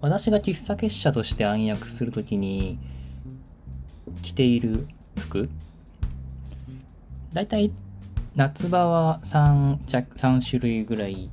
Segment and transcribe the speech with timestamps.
[0.00, 2.78] 私が喫茶結社として暗躍するときに
[4.22, 4.86] 着ている
[5.16, 5.50] 服。
[7.32, 7.72] だいたい
[8.36, 11.30] 夏場は 3, 着3種類ぐらい。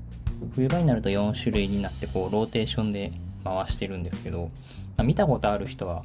[0.56, 4.51] 冬場になると4種類になってこうローテーションで回してるんですけど、
[4.97, 6.04] まあ、見たことある人は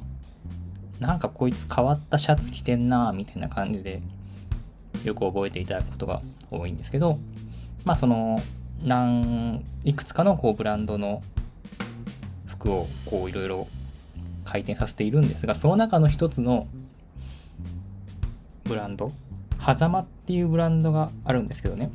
[0.99, 4.01] なんかこいつ変わったシャツ着てんなみたいな感じで
[5.03, 7.17] よく覚えていただくことが多いんですけど
[7.83, 8.39] まあその
[8.83, 11.21] 何いくつかのこうブランドの
[12.69, 13.67] をこういろいろ
[14.45, 16.67] 回転させているんですがその中の一つの
[18.63, 19.11] ブランド
[19.59, 21.91] 狭間っていうブランドがあるんですけどね。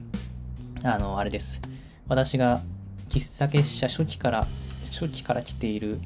[0.85, 1.61] あのあれです。
[2.07, 2.61] 私が
[3.09, 4.47] 喫茶結社初期から
[4.93, 5.99] 初期から着ている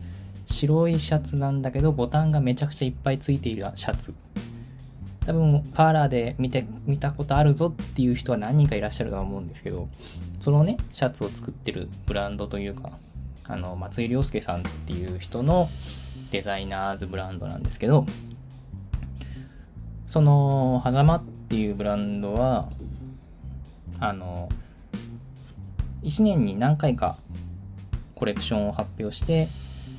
[0.47, 4.15] 白いシャツなんだけどボタンがめちゃくちゃいっぱいついているシャツ。
[5.27, 9.89] 多分パーラーで見て見たことあるぞっていう人は何人かいらっしゃるとは思うんですけど
[10.41, 12.91] そのねシャツを作ってるブランドというか
[13.47, 15.69] あの松井亮介さんっていう人の
[16.31, 18.07] デザイナーズブランドなんですけど
[20.07, 22.69] その狭間っていうブランドは
[23.99, 24.49] あの
[26.03, 27.17] 1年に何回か
[28.15, 29.49] コレクションを発表して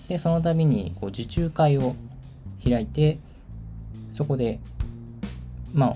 [0.07, 1.95] でその度にこう受注会を
[2.63, 3.17] 開いて
[4.13, 4.59] そこで
[5.73, 5.95] ま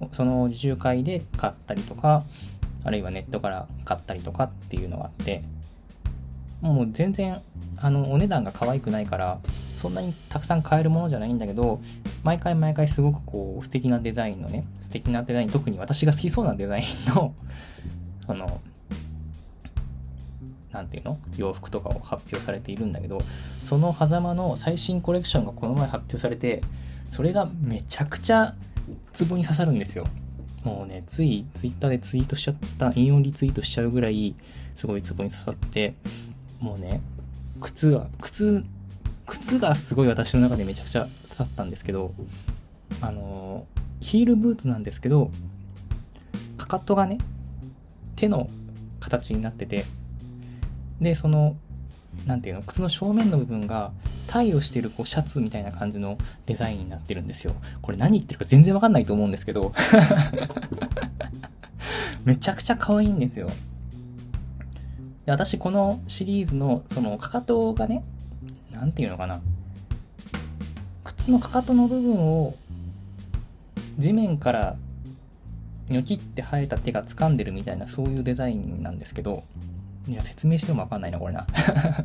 [0.00, 2.22] あその受注会で買ったりとか
[2.84, 5.42] あるいはネットから買ったりとかっていうのがあって
[6.62, 7.38] もう全然
[7.76, 9.40] あのお値段が可愛くないから
[9.76, 11.80] そんなにたくさん買えるものじゃないんだけど
[12.22, 17.34] 毎回毎回すごくこう素敵なデザインのね素敵なデザイン特に私が好きそうなデザインの
[18.28, 18.60] あの
[20.70, 21.18] 何ていうの？
[21.36, 23.20] 洋服とかを発表されているんだけど
[23.60, 26.62] その狭間の最新コレクションがこの前発表されて
[27.10, 28.54] それがめちゃくちゃ
[29.12, 30.06] ツボに刺さるんですよ。
[30.64, 34.36] もうねついツイッターでツイートしちゃった引用リツイートしちゃうぐらい
[34.76, 35.94] すごいツボに刺さって
[36.62, 37.02] もうね
[37.60, 38.64] 靴は靴
[39.26, 42.14] 靴がすごい私の中でめちゃくちゃ刺さったんですけど
[43.00, 43.66] あの
[44.00, 45.30] ヒールブーツなんですけど
[46.56, 47.18] かかとがね
[48.16, 48.48] 手の
[49.00, 49.84] 形になってて
[51.00, 51.56] でその
[52.26, 53.90] 何ていうの靴の正面の部分が
[54.28, 56.16] タイをしてるこうシャツみたいな感じの
[56.46, 57.54] デザインになってるんですよ。
[57.80, 59.72] これ何言ってるか全然わかんないと思うんですけど。
[62.24, 63.50] めちゃくちゃ可愛いんですよ。
[65.26, 68.02] で私このシリーズのそのかかとがね
[68.72, 69.40] 何ていうのかな
[71.04, 72.54] 靴のかかとの部分を
[73.98, 74.76] 地面から
[75.88, 79.44] ニョキって生えた手が掴んでるみたいなそういうデザインなんですけど
[80.08, 81.46] いや、説明してもわかんないな、これな。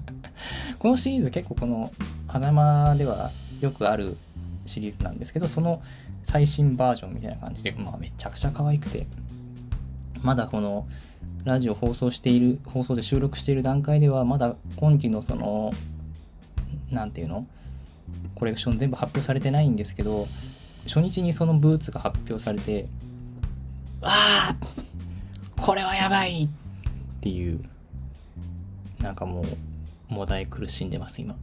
[0.77, 1.91] このシリーズ結構この、
[2.27, 4.17] 花間ではよくある
[4.65, 5.81] シリーズなんですけど、その
[6.25, 9.07] 最新バージョンみたいな感じで、まあめちゃくちゃ可愛くて、
[10.23, 10.87] まだこの、
[11.43, 15.71] ラジオ放送している、放送で収録している段階では、まだ今期のその、
[16.91, 17.47] なんていうの？
[18.35, 20.27] コレクション全部発表されてないんですけど、
[20.85, 22.87] 初日にそのブーツが発表されて、
[24.01, 26.47] ああこれはやばいっ
[27.19, 27.63] ていう
[28.99, 29.43] なんかも
[30.09, 31.35] う、もだえ苦しんでます、今。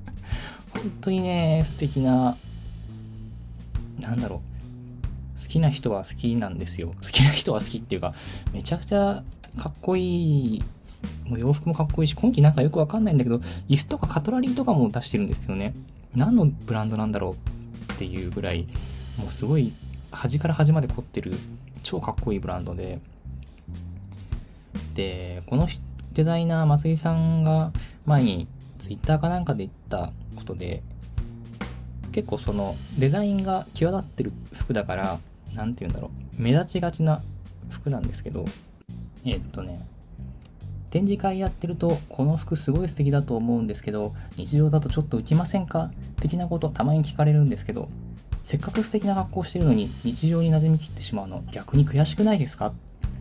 [0.72, 2.36] 本当にね、素敵な、
[4.00, 4.55] なんだろう。
[5.56, 6.88] 好きな人は好きなんですよ。
[6.88, 8.12] 好きな人は好きっていうか、
[8.52, 9.22] めちゃくちゃ
[9.56, 10.62] かっこいい。
[11.24, 13.36] もう洋服もかっこいいし、今季なんかよくわかんないんだけど、
[13.68, 15.74] 椅子とかカトラリーとかも出してるんですよね。
[16.14, 17.36] 何のブランドなんだろ
[17.88, 18.68] うっていうぐらい、
[19.16, 19.72] もうすごい
[20.10, 21.32] 端から端まで凝ってる
[21.82, 23.00] 超かっこいいブランドで、
[24.92, 25.68] で、この
[26.12, 27.72] デザイナー松井さんが
[28.04, 28.46] 前に
[28.78, 30.82] ツイッターかなんかで言ったことで
[32.12, 35.18] 結構そのデザインが際立ってる服だから
[35.56, 36.42] 何て言うんだろう。
[36.42, 37.20] 目立ちがちな
[37.70, 38.44] 服なんですけど
[39.24, 39.80] えー、っとね
[40.90, 45.90] 展示会やってるとこの服すごい素敵だと思うんですけど日常だとちょっと浮きませんか？
[46.20, 47.88] 的なことたまに聞かれるんですけど
[48.44, 52.68] せっかく素敵な格好してるのに日常に馴染みきってしまうの逆に悔しくないですか？
[52.68, 52.72] っ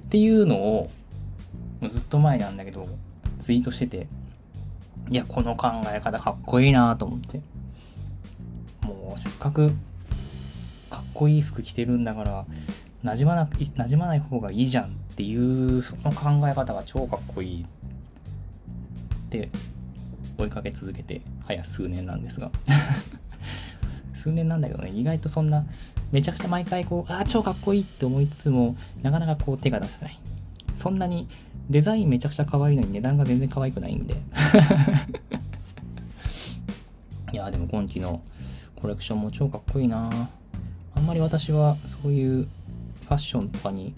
[0.10, 0.92] ていうのを
[1.90, 2.88] ずっと前なんだけど、
[3.40, 4.08] ツイートしてて、
[5.10, 7.42] いや、この考え方かっこいいなと思って。
[8.82, 9.74] もうせっかく
[11.16, 12.46] こいい服着てるんだから、
[13.04, 19.50] 馴染まな、馴染まない方がいいじゃんっていう、その考え方が超かっこいいって
[20.38, 22.52] 追いかけ続けて、早数年なんですが。
[24.14, 25.66] 数年なんだけどね、意外とそんな、
[26.12, 30.20] めちゃくちゃ毎回こう、ああ、超かっこいいって思いつつも、なかなかこう手が出せない。
[30.76, 31.28] そんなに
[31.70, 34.14] デザインめちゃくちゃ可愛いのに値段が全然可愛くないんで
[37.34, 38.22] いやでも今季の
[38.76, 40.30] コレクションも超かっこいいな
[40.96, 43.94] あんまり私はそういうファッションとかに、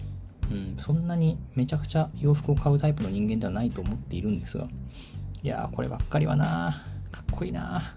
[0.50, 4.68] うん、そんなにめちゃくちゃ洋服を買うタイプの人間ではないと思っているんですが
[5.40, 7.94] いやー、こればっかりはな、かっこいいな。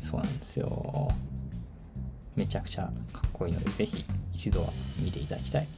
[0.00, 1.12] そうなんですよ。
[2.34, 5.68] めちゃくちゃかっこいいので、ぜひ一度は見ていただきたい。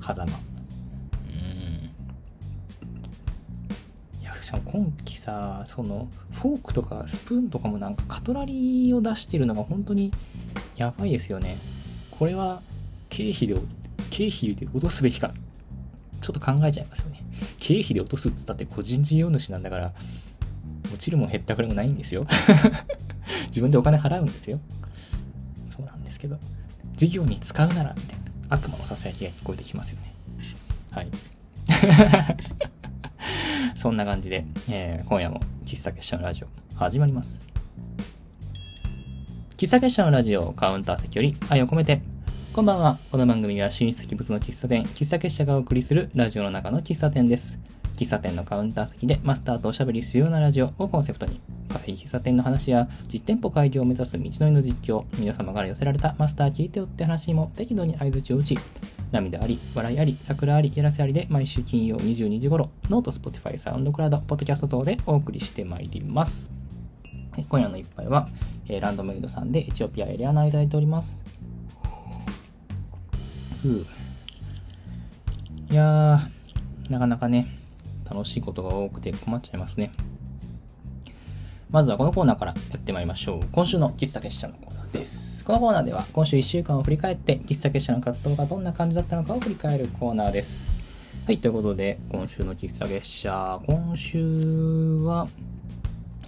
[0.00, 0.24] 狭間。
[0.24, 0.30] うん。
[4.22, 10.12] いや、しかも今期さ、その、フォークとかスプーンとかもなんかカトラリーを出してるのが本当に
[10.76, 11.58] やばいですよね。
[12.10, 12.62] これは
[13.08, 13.54] 経費で、
[14.10, 15.32] 経費で落とすべきか。
[16.20, 17.20] ちょっと考えちゃいますよね。
[17.58, 19.92] 経費で落とすっつったって個人事業主なんだから、
[20.86, 22.26] 落ちるも減ったくれもないんですよ。
[23.48, 24.60] 自分でお金払うんですよ。
[25.66, 26.38] そうなんですけど、
[26.96, 30.14] 事業に使うなら、みたいな悪魔のささやきが聞こえてきますよね。
[30.90, 31.08] はい。
[33.74, 37.53] そんな感じで、えー、今夜も喫茶結社のラジオ始まります。
[39.64, 42.02] 喫茶結社のラジオカウンター席より愛を込めて
[42.52, 42.98] こんばんは。
[43.10, 47.58] この番組は神出鬼没の喫茶店、喫茶結社がお送りするラジオの中の喫茶店です。
[47.96, 51.40] 喫茶店のカウンター席でマスターとおしゃべりするようなラジオをコンセプトに、
[51.70, 58.58] カフェ喫茶店の話や実店舗開業を目指す道のりの実況、皆様から寄せられたマスター聞いてよって話も適度に相槌を打ち、
[59.12, 66.63] 涙あり、笑いあり、サクラあり、やらせありで毎週金曜22時頃、 note、Spotify、SoundCloud、ポッドキャスト等でお送りしてまいります。
[67.42, 68.28] 今夜の一杯は、
[68.68, 71.20] えー、ランドメイドさんでエチオピアエリアナいただいております。
[73.60, 73.86] ふ
[75.70, 77.58] いやー、なかなかね、
[78.08, 79.90] 楽しいことが多くて困っちゃいますね。
[81.70, 83.40] まずはこのコーナーからやってまいりましょう。
[83.50, 85.44] 今週の喫茶結社のコーナーです。
[85.44, 90.74] このコーナーでは今週1週間を振り返って喫茶結社の活動がどんな感じだったのかを振り返るコーナーです。
[91.26, 95.26] はい、ということで今週の喫茶結社、今週は、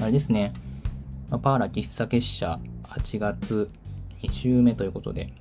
[0.00, 0.52] あれですね、
[1.30, 3.70] まパーラ喫茶結社8月
[4.22, 5.32] 2週目ということで、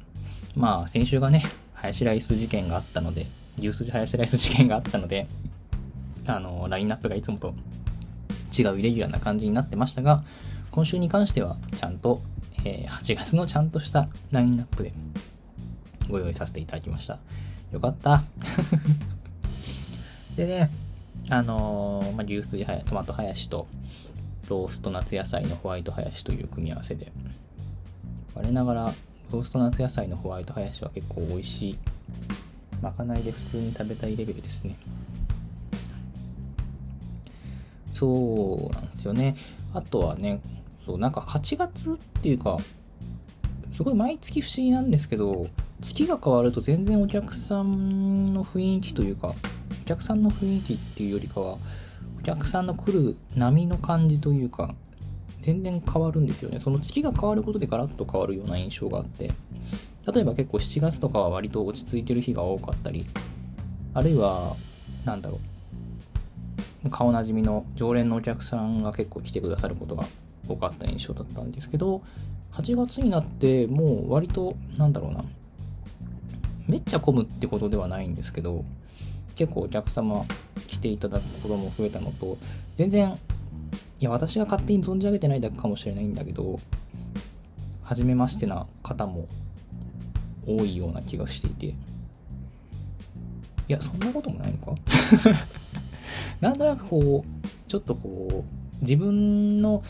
[0.55, 1.43] まあ先週がね、
[1.73, 3.27] ハヤシライス事件があったので、
[3.59, 5.27] 牛筋ハヤシライス事件があったので、
[6.27, 7.53] あの、ラインナップがいつもと
[8.57, 10.23] 違うイレギュラーな感じになってましたが、
[10.71, 12.19] 今週に関しては、ちゃんと、
[12.63, 14.93] えー、8月のちゃんとしたラインナップで
[16.09, 17.19] ご用意させていただきました。
[17.71, 18.23] よかった。
[20.35, 20.71] でね、
[21.29, 23.67] あのー、まあ、牛筋はや、トマトハヤシと、
[24.47, 27.12] ロースト夏野菜のホワイトハヤシという組み合わせで、
[28.33, 28.94] 我ながら
[29.31, 31.77] ロースト夏野菜のホワイトハヤシは結構美味しい。
[32.81, 34.75] まかないで普通に食べたいレベルですね。
[37.88, 39.36] そうなんですよね。
[39.74, 40.42] あとはね、
[40.86, 42.57] そうなんか8月っていうか、
[43.74, 45.47] すごい毎月不思議なんですけど、
[45.81, 51.57] 月が変わると全然お客さんの雰囲気というか、お客さんの雰囲気っていうよりかは、
[52.25, 54.74] 客さんの来る波の感じというか、
[55.42, 56.60] 全然変わるんですよね。
[56.60, 59.31] その月が変わることでガラッと変わるような印象があって、
[60.12, 63.06] 例えば結構7月とかは割と落ち着いてる日が多かったり、
[63.94, 64.56] あるいは、
[65.06, 65.39] なんだろ
[66.83, 70.04] う、顔なじみの常連のお客さんが結構来てくださることが
[70.48, 72.01] 多かった印象だったんですけど、
[72.54, 75.24] 8月になってもう割と、なんだろうな、
[76.68, 78.66] めっちゃ混むってことではないんですけど、
[79.35, 80.25] 結構お客様
[80.67, 82.37] 来ていただくことも増えたのと、
[82.77, 83.17] 全然
[83.99, 86.59] いや、私が勝手に存じ上げてないだけかもしれないんだけど、
[87.83, 89.27] 初めましてな方も
[90.45, 91.67] 多いような気がしていて。
[91.67, 91.75] い
[93.69, 94.75] や、そんなこともないのか？
[96.41, 99.81] なんとなくこう、ちょっとこう、自分の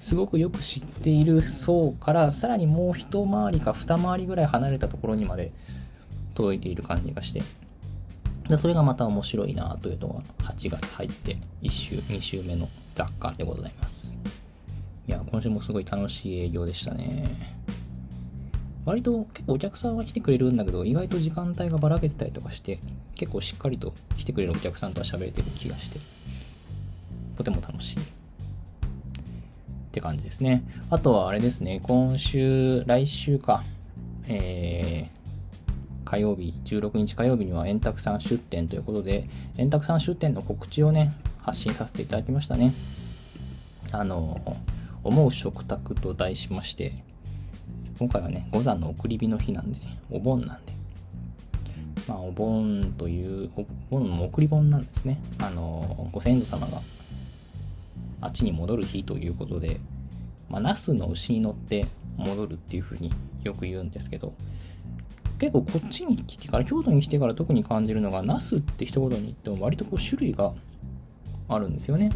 [0.00, 5.52] すごくよく知っている層からさらにもう一回りか二回りぐらい離れたところにまで
[6.34, 7.42] 届いている感じがして。
[8.48, 14.16] でそれがまた面白いなというのが8月入って1週、2週目の雑貨でございます。
[15.08, 17.24] いや、今週もすごい楽しい営業でしたね。
[18.84, 22.78] 割と結構お客さんは来てくれるんだけど、意外と時間帯がばらけてたりとかして、
[23.14, 26.00] 結構しっかりと来てくれるお客さんとは喋れてる気がして、
[27.36, 27.98] とても楽しい。
[27.98, 28.00] っ
[29.92, 30.64] て感じですね。
[30.90, 33.62] あとはあれですね、今週、来週か、
[34.26, 35.21] えー、
[36.04, 42.74] 火曜日、16日火曜日には円卓さん出店ということで、円卓さん出店の告知をね、発信させていただきましたね。
[43.92, 44.56] あの、
[45.04, 46.92] 思う食卓と題しまして、
[47.98, 50.72] 今回はね、五山の送り火の日なんで、ね、お盆なんで、
[52.08, 55.20] まあ、お盆という、お盆の送り盆なんですね。
[55.38, 56.82] あの、ご先祖様が、
[58.20, 59.80] あっちに戻る日ということで、
[60.48, 64.34] まあ、ナスの牛に乗って戻るっていうふうによく言うんですけど、
[65.42, 70.52] 結構こっちに来てから、京都に来てから特に感じるのが、ナスって一言に言っても割とこう種類が
[71.48, 72.12] あるんですよね。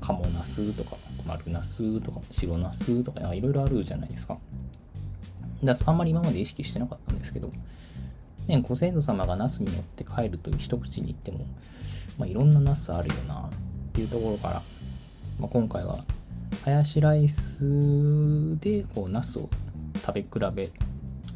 [0.00, 4.38] カモナスとか、丸ナスとか、白ナスとか、いろいろあるじゃないですか。
[5.62, 7.48] だあんまり今まで意識してなかったんですけど、
[8.48, 11.46] ね、ご先祖様がナスに乗って帰るという一口に言っても、
[12.18, 13.50] まあ、いろんなナスあるよなっ
[13.92, 14.62] ていうところから、
[15.38, 16.04] まあ、今回は
[16.64, 19.48] ハヤシライスでこうナスを
[20.04, 20.72] 食べ比べ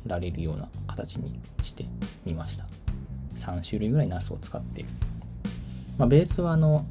[0.07, 1.85] られるような形にして
[2.25, 2.66] みました。
[3.37, 4.85] 3種類ぐらいナスを使って、
[5.99, 6.85] まあ、ベースはあの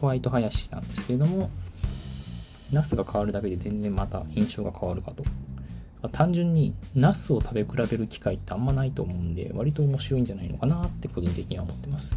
[0.00, 1.50] ホワイトハヤシなんですけれども
[2.70, 5.24] ナスが変わるだけで全然また印象が変わるかと。
[6.12, 12.14] 単純にナスを食べ比べる機会ってあんまないと思うんで割と面白いんじゃないのかなって個人的には思ってます。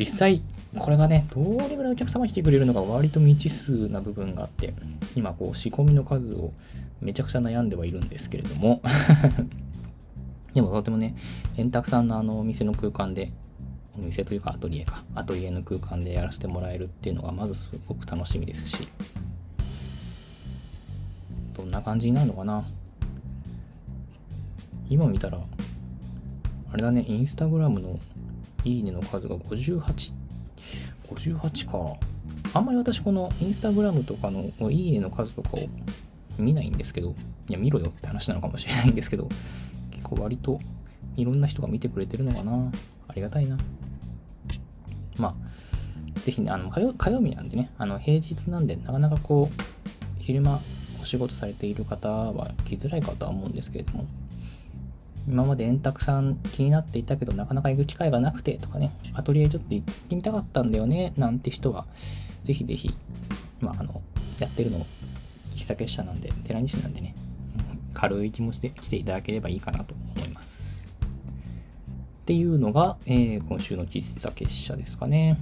[0.00, 0.40] 実際
[0.78, 4.72] これがねどれぐらいお客様来てくれるのか割と未知数な部分があって
[5.14, 6.54] 今こう仕込みの数を
[7.02, 8.80] めちゃくちゃ悩んではいるんですけれども。
[10.54, 11.14] でもとてもね
[11.58, 13.30] 円卓さんのあのお店の空間で
[13.96, 18.88] お店というかアトリエかアトリエの空間でやらせてもらえるっていうのがまずすごく楽しみですし。
[21.54, 22.64] どんな感じになるのかな？
[24.88, 25.38] 今見たら、
[26.72, 28.00] あれだね、インスタグラムの
[28.64, 30.12] いいねの数が58、
[31.08, 31.96] 58か。
[32.52, 35.60] あんまり私このインスタグラムとかのいいねの数とかを
[36.38, 37.14] 見ないんですけど、
[37.48, 39.28] いや見ろよって話なのかもしれないんですけど、
[39.92, 40.58] 結構割と
[41.16, 42.72] いろんな人が見てくれてるのかな。
[43.08, 43.58] ありがたいな。
[45.18, 45.36] ま
[46.16, 50.60] あ、ぜひね、あの火曜火曜日なんでね、あの平日なんでなかなかこう、昼間
[51.00, 54.06] お仕事されている方は来づらいかとは思うんですけれども、
[55.28, 61.86] 今まで円卓さん気になっていたけどなかなか行く機会がなくてとかね、アトリエちょっと行ってみたかったんだよね、なんて人は、
[62.44, 62.94] ぜひぜひ、
[63.60, 64.02] まあ、あの、
[64.38, 64.86] やってるの、
[65.54, 67.14] 喫茶結社なんで、寺西なんでね、
[67.92, 70.88] 軽い気持ちで来ていただければいいかなと思います。
[72.22, 75.38] っていうのが、えー、今週の喫茶結社ですかね。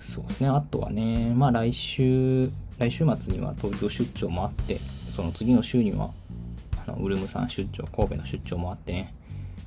[0.00, 0.48] そうですね。
[0.48, 6.12] あとはね、まあ来週、来週末には東京出張もあって、その次の週には
[6.88, 9.14] のウルムさん出張、神戸の出張もあってね、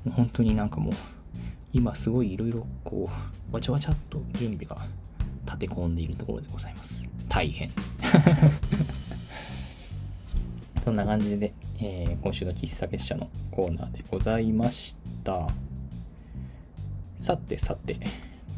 [0.03, 0.93] もう本当になんかもう、
[1.73, 3.09] 今すごいいろいろこ
[3.51, 4.77] う、わちゃわちゃっと準備が
[5.45, 7.05] 立て込んでいるところでございます。
[7.29, 7.69] 大変。
[10.83, 15.47] そんな感じで、えー、今週の喫茶結社のコーナーでございました。
[17.19, 17.97] さてさて、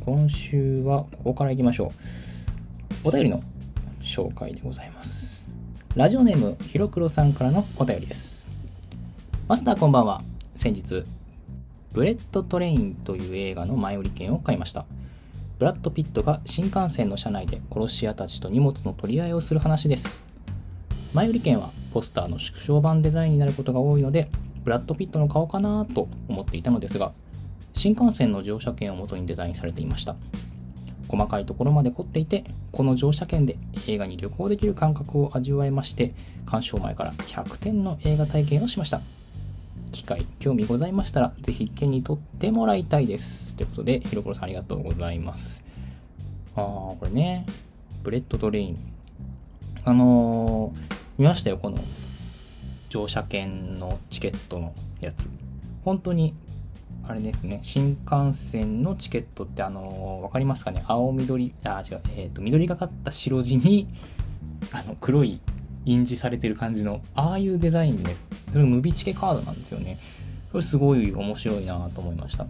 [0.05, 1.91] 今週はここから行きましょ
[3.05, 3.08] う。
[3.10, 3.43] お便りの
[4.01, 5.46] 紹介でございます。
[5.96, 8.33] ラジオネーム、ひろくろさんからのお便りです。
[9.53, 10.19] マスターこんばんは。
[10.55, 11.03] 先日、
[11.93, 14.88] ブレットトレインという映画の前売り券を買いました。
[15.60, 20.24] ブラッド・ピットが新幹線の車内で殺し屋たちと荷物の取り合いをする話です。
[21.13, 24.31] 前売り券はポスターの縮小版デザインになることが多いので、
[24.63, 27.12] ブラッド・ピットの顔かなと思っていたのですが、
[27.74, 30.15] 新幹線の乗車券をもとにデザインされていました。
[31.07, 36.15] 細かいところまで凝っていて、この乗車券で映画に旅行できる感覚を味わえまして、
[36.48, 39.03] 鑑賞前から100点の映画体験をしました。
[39.93, 43.55] 機会、興味ございましたら、ぜひ手に取ってもらいたいです。
[43.55, 45.63] ということで、ひろころさんありがとうございます。
[46.55, 47.45] あー、これね、
[48.03, 48.77] ブレットトレイン。
[49.85, 51.77] あのー、見ましたよ、この
[52.89, 55.29] 乗車券のチケットのやつ。
[55.85, 56.33] 本当に、
[57.07, 60.83] あれですね、新幹線のチケットって、あのー、わかりますかね？
[60.88, 63.88] 青緑、あ、違う、えっ、ー、と、緑がかった白地に、
[64.71, 65.39] あの、黒い
[65.86, 68.25] 印字されてる感じの、ああいうデザインです。
[68.52, 70.00] それムビチケカードなんですよね。
[70.52, 72.46] これすごい面白いなと思いました。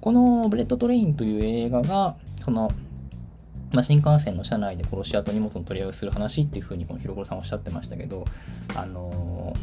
[0.00, 2.70] このブレットトレインという映画が、その、
[3.72, 8.24] まあ、新幹線の車内で殺し屋と荷物の取り合いをする話っていうふうにこのひろこさんおっしゃってましたけど、
[8.74, 9.54] あの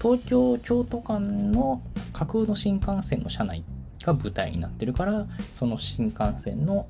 [0.00, 3.64] 東京京都間の架空の新幹線の車内
[4.02, 5.26] が舞台になってるから
[5.58, 6.86] その新幹線の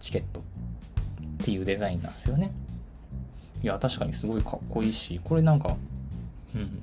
[0.00, 2.50] チケットっていうデザインなんですよね。
[3.62, 5.76] いや、確かにすごいかっこいいし、これなんか、
[6.54, 6.82] うん。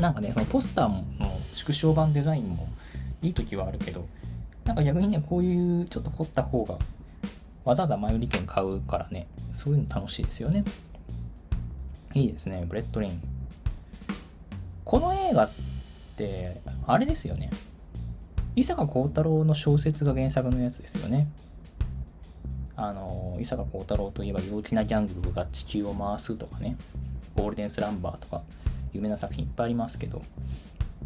[0.00, 1.04] なんかね、そのポスターも
[1.52, 2.68] 縮小版デザインも
[3.22, 4.06] いい時はあるけど、
[4.64, 6.78] なんか逆にね、こういうちょっと凝った方が、
[7.64, 10.64] わざわざ前売り券買うからね、そういうの楽しいですよね。
[12.14, 13.22] いいですね、ブレットトレイン。
[14.84, 15.50] この映画っ
[16.16, 17.50] て、あれですよね。
[18.56, 21.28] 伊坂幸太郎の小説が原作のやつですよね。
[22.82, 26.76] あの伊坂幸太郎といえば陽気なギャングが地球を回すとかね。
[27.36, 28.42] ゴールデンスランバーとか
[28.92, 30.22] 有名な作品いっぱいありますけど。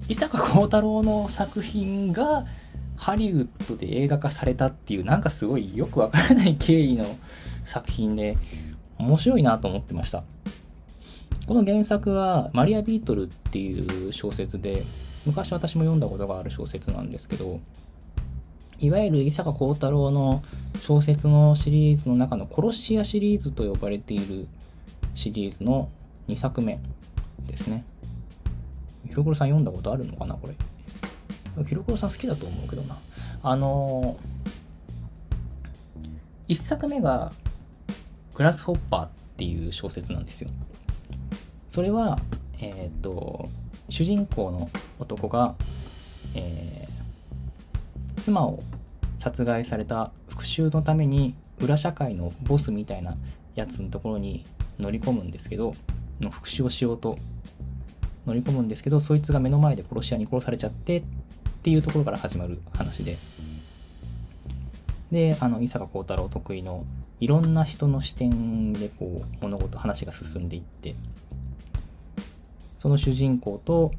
[0.08, 2.46] 伊坂幸太郎の作品が
[2.96, 7.06] ハリウッドで映画化されたっていうなんかすごいよくわからない経緯の
[7.64, 8.36] 作品で
[8.98, 10.22] 面白いなと思ってました。
[11.46, 14.84] この原作はマリア・ビートルっていう小説で
[15.26, 17.60] 昔私も読んだことがある小説なんですけど
[18.84, 20.42] いわゆる伊坂幸太郎の
[20.82, 24.46] 小説のシリーズの中の殺し屋シリーズと呼ばれている
[25.14, 25.88] シリーズの
[26.28, 26.78] 2作目
[27.46, 27.84] ですね。
[29.08, 30.54] ひろころさん読んだことあるのかなこれ。
[31.64, 32.98] ひろころさん好きだと思うけどな。
[33.42, 34.18] あの
[36.48, 37.32] 1作目が
[38.34, 40.50] グラスホッパーっていう小説なんですよ。
[41.70, 42.18] それは、
[42.60, 43.48] えっ、と、
[43.88, 45.54] 主人公の男が、
[46.34, 46.83] えー、
[48.24, 48.58] 妻を
[49.18, 53.16] 殺害された復讐のために裏社会のボスみたいな
[53.54, 54.46] やつのところに
[54.78, 55.74] 乗り込むんですけど、
[56.20, 57.18] の復讐をしようと
[58.26, 61.02] 乗り込むんですけど、そいつが目の前で殺し屋に殺されちゃってっ
[61.62, 63.18] ていうところから始まる話で。
[65.12, 66.86] で、あの、伊坂幸太郎得意の
[67.20, 70.94] いろんな人の視点でこう物事、話が進んでいって、
[72.78, 73.92] その主人公と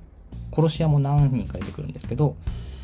[0.51, 2.36] 殺し屋も何人か出てくるんですけど、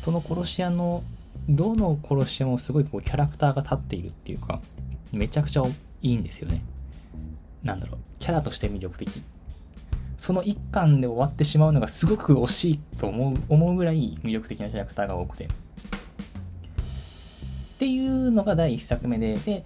[0.04, 1.02] その殺し屋の
[1.48, 4.60] どの殺しもすごいこうキャラクターが立っているっていうか、
[5.12, 6.62] めちゃくちゃいいんですよね。
[7.62, 9.22] なんだろう、キャラとして魅力的。
[10.18, 15.46] その一巻で終わってしまうのがすごく惜しいと思う思うぐらい魅力的なキャラクターが多くて。
[15.46, 15.48] っ
[17.78, 19.64] ていうのが第1作目で、で、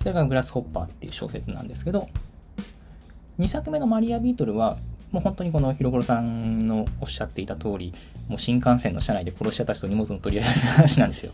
[0.00, 2.08] それがグラスホッパーっていう小説なんですけど、
[3.38, 4.76] 2作目のマリア・ビートルは、
[5.12, 7.94] もう本当にこのヒロコロさんのおっしゃっていた通り、
[8.28, 11.32] もう新幹線の車内で殺し屋たちと荷物の取り合いする話なんですよ。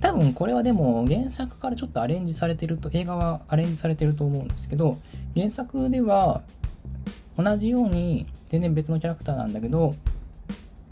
[0.00, 4.96] 多分これはでも原作からちょっとアレンジされてると、映画はアレンジされてると思うんですけど、
[5.34, 6.42] 原作では
[7.36, 9.94] 同じように全然別のキャラクターなんだけど、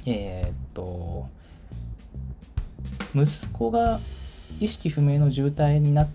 [0.07, 1.29] えー、っと、
[3.15, 4.01] 息子が
[4.59, 6.09] 意識不明の重体になっ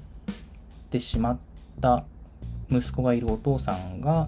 [0.92, 1.38] てしまっ
[1.80, 2.04] た
[2.70, 4.28] 息子がいるお父さんが、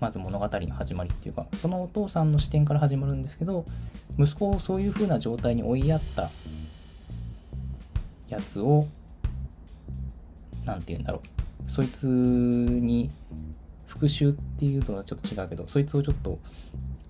[0.00, 3.64] まず物語の始まりっていうか、そのお父さんの視点から始まるんですけど、
[4.18, 6.30] 息子をそういう風な状態に追いやった
[8.28, 8.84] やつを、
[10.64, 11.22] なんて言うんだろ
[11.66, 11.70] う。
[11.70, 13.10] そいつに
[13.86, 16.38] 復讐っていうとはちょっと違うけど、そいつをちょっと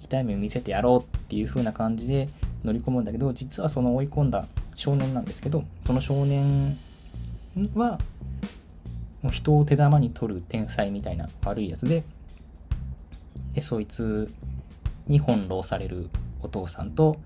[0.03, 2.29] 痛い目見せてやろうっていう風な感じで
[2.65, 6.79] 乗り込むんだけど、実はその追い込んだ少年なんですけど、その少年
[7.75, 7.99] は、
[9.23, 12.05] もう人を手玉に取る天才みたいな悪いやつで、
[13.59, 14.33] で、そいつ
[15.09, 16.09] に翻弄される
[16.43, 17.19] お父さんと、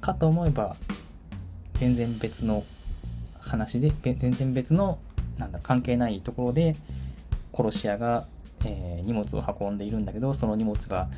[0.00, 0.74] かと思えば、
[1.74, 2.64] 全然別の
[3.38, 4.98] 話で、全然別の、
[5.36, 6.76] なんだ、関係ないところで、
[7.52, 8.24] 殺し屋が、
[8.64, 11.08] えー、荷物を運んでいるんだけど、その荷物が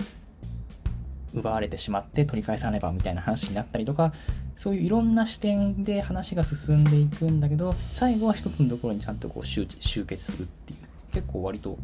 [1.34, 4.12] 奪われてしまって取り返さねばみたいな話になったりとか、
[4.56, 10.78] そういういろんな視点で話が進んでいくんだけど、最後は一つのところにちゃんとこう集集結するっていう、
[11.12, 11.78] 結構割と、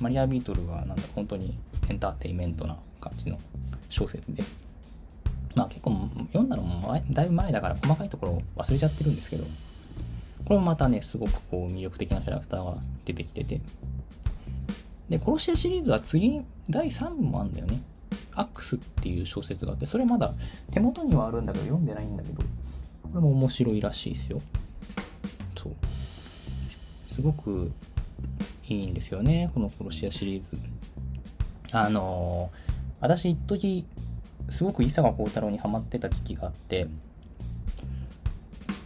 [0.00, 1.54] マリア・ビートルはなんだ本当に
[1.88, 3.38] エンターテインメントな感じの
[3.88, 4.42] 小説で、
[5.54, 9.44] まあ結構読んだのも前だいぶ前だから細かいところ忘れちゃってるんですけど、
[10.44, 13.60] これもまたね、すごくこう魅力的なキャラクターが出てきてて、
[15.08, 17.80] で、殺し屋シリーズは次、第3部もあるんだよね。
[18.34, 20.32] アックスっていう小説があって、それまだ
[20.72, 22.46] 手元にはあるんだけど読んでないんだけど、こ
[23.14, 24.40] れも面白いらしいですよ。
[25.56, 25.72] そう。
[27.06, 27.70] すごく
[28.68, 30.48] いいんですよね、この殺し屋シリーズ。
[31.72, 32.60] あのー、
[33.00, 33.84] 私一時
[34.48, 36.86] すごく伊坂幸太郎にハマってた時期があって、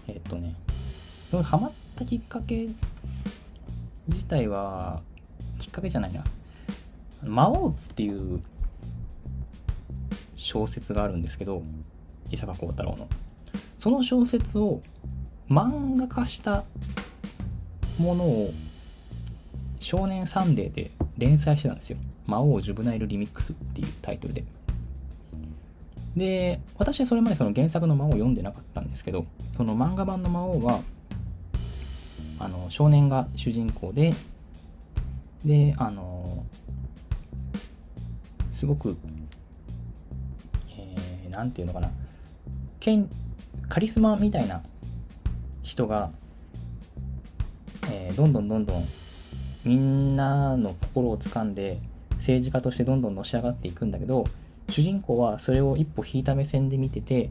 [0.08, 0.54] えっとね、
[1.42, 2.68] ハマったきっかけ
[4.08, 5.02] 自体は、
[5.58, 6.24] きっかけじゃないな。
[7.24, 8.40] 魔王っていう
[10.34, 11.62] 小説があるんですけど、
[12.30, 13.08] 伊坂幸太郎の。
[13.78, 14.80] その小説を
[15.48, 16.64] 漫画化した
[17.98, 18.52] ものを
[19.80, 21.98] 少年サンデーで連載してたんですよ。
[22.26, 24.44] 魔王ジュブナイルリミックスっていうタイトルで。
[26.16, 30.80] で、私はそれまでその原作の魔王を読んでなかったんですけど、その漫画版の魔王は、
[32.38, 34.14] あの、少年が主人公で、
[35.44, 36.44] で、あの、
[38.52, 38.96] すごく、
[40.76, 41.90] えー、なんていうのかな、
[43.68, 44.62] カリスマみたいな
[45.62, 46.10] 人が、
[47.90, 48.88] えー、どんどんどんどん
[49.68, 51.76] みんなの心を掴んで
[52.12, 54.24] 政治家としてどんどんのし上がっていくんだけど
[54.70, 57.28] 主人公はそれを一歩引いた目線で見てて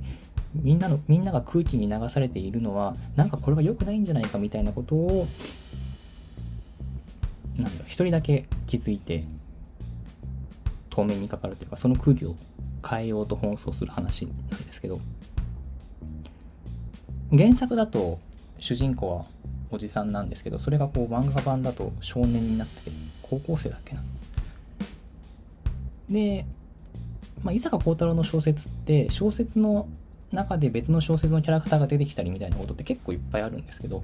[0.54, 5.28] みんなのみんなが空気に流されているのはなんかこれは良くないんじゃないかみたいなことを
[7.58, 9.24] なんだろ一人だけ気づいて
[10.92, 12.36] 透明にかかるというかその空気を
[12.88, 15.00] 変えようと奔走する話なんですけど
[17.32, 18.20] 原作だと
[18.60, 19.26] 主人公は
[19.70, 24.04] おじさんなんですけどそれがこう漫画版だと少年になってて高校生だっけな。
[26.10, 26.46] で
[27.44, 29.88] まあ、伊坂幸太郎の小説って小説の
[30.32, 34.04] 中で別の小説のキャラクターが出てきたりみたいなことって結構いっぱいあるんですけど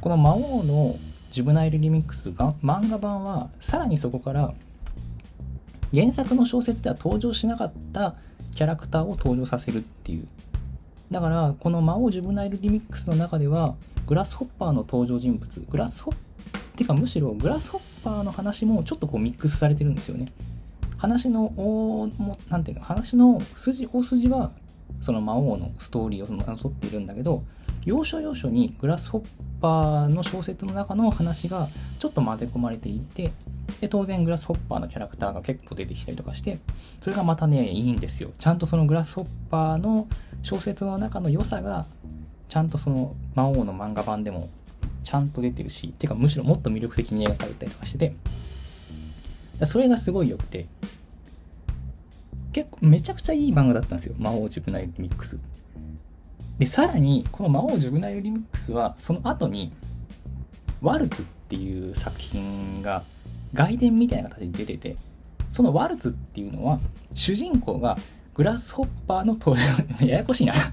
[0.00, 0.98] この魔王の
[1.30, 4.54] ジュブナイルリミックスが漫画版はさらにそこから
[5.94, 8.14] 原作の小説では登場しなかった
[8.54, 10.26] キャラクターを登場させるっていう
[11.10, 13.74] だからこの魔王ジュブナイルリミックスの中では
[14.06, 16.16] グラスホッパーの登場人物グラスホッ
[16.76, 20.32] てかむしろグラスホッパーの話もちょっとこうミックスされてるんですよね。
[20.96, 22.08] 話のお
[22.50, 24.52] なんていうの話の筋大筋は
[25.00, 27.44] その魔王のストーリーをなぞっているんだけど
[27.88, 29.26] 要所要所にグラスホッ
[29.62, 33.32] パーの小説の中の話がちょっと混ぜ込まれていて
[33.80, 36.58] で当然グラスホッパーのキャラクターが結構出てきたりとかして
[37.00, 38.30] それがまたねいいんですよ。
[38.38, 40.06] ちゃんとそのグラスホッパーの
[40.42, 41.86] 小説の中の良さが
[42.50, 44.50] ちゃんとその魔王の漫画版でも
[45.02, 48.12] ちゃんと出てるしてかむしろもっと魅力的に描かれたりとかして
[49.58, 50.66] てそれがすごい良くて
[52.52, 54.14] 結構めちゃくちゃいい漫画だったんですよ。
[54.18, 55.38] 魔王ジュブナイルミックス。
[56.58, 59.72] でさらにこの魔王ジュブナイルリミックスはその後に
[60.82, 63.04] ワルツっていう作品が
[63.54, 64.96] 外伝みたいな形で出てて
[65.50, 66.78] そのワルツっていうのは
[67.14, 67.96] 主人公が
[68.34, 69.62] グラスホッパーの登場
[70.06, 70.54] ややこしいな。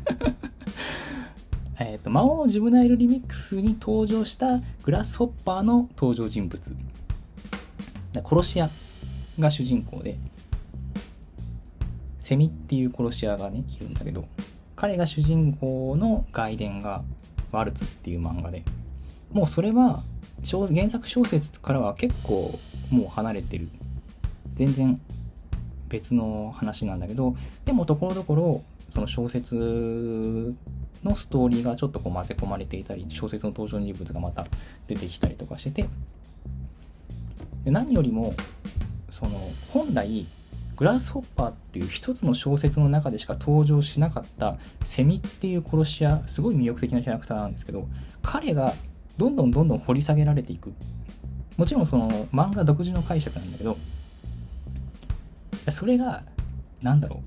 [1.80, 6.76] えっと魔王ジュブナイルリミックスに登場したグラスホッパーの登場人物。
[8.24, 8.70] 殺し屋
[9.40, 10.18] が主人公で
[12.22, 14.26] セミっていう殺し屋がねいるんだけど
[14.76, 17.04] 彼が主人公の外伝が
[17.52, 18.64] ワルツっていう漫画で
[19.32, 20.02] もうそれは
[20.44, 22.60] 原作小説からは結構
[22.90, 23.70] もう離れてる。
[24.56, 25.00] 全然
[25.90, 27.36] 別の話なんだけど
[27.66, 30.56] でもところどころその小説
[31.04, 34.48] のストーリーがちょっとこう混ぜ込まれていたり小説の登場人物がまた
[34.88, 35.90] 出てきたりとかしてて
[37.66, 38.34] で何よりも
[39.10, 40.28] その本来
[40.78, 47.88] グラスホッパーっていう一つの小説の中でしか登場しなかったセミっていう殺し屋すごい魅力的なキャラクターなんですけど
[48.22, 48.74] 彼が
[49.18, 50.74] どんどんどんどん掘り下げられていく。
[51.58, 53.78] もちろんその漫画独自の解釈なんだけど
[55.70, 56.24] それが
[56.82, 57.24] 何だろ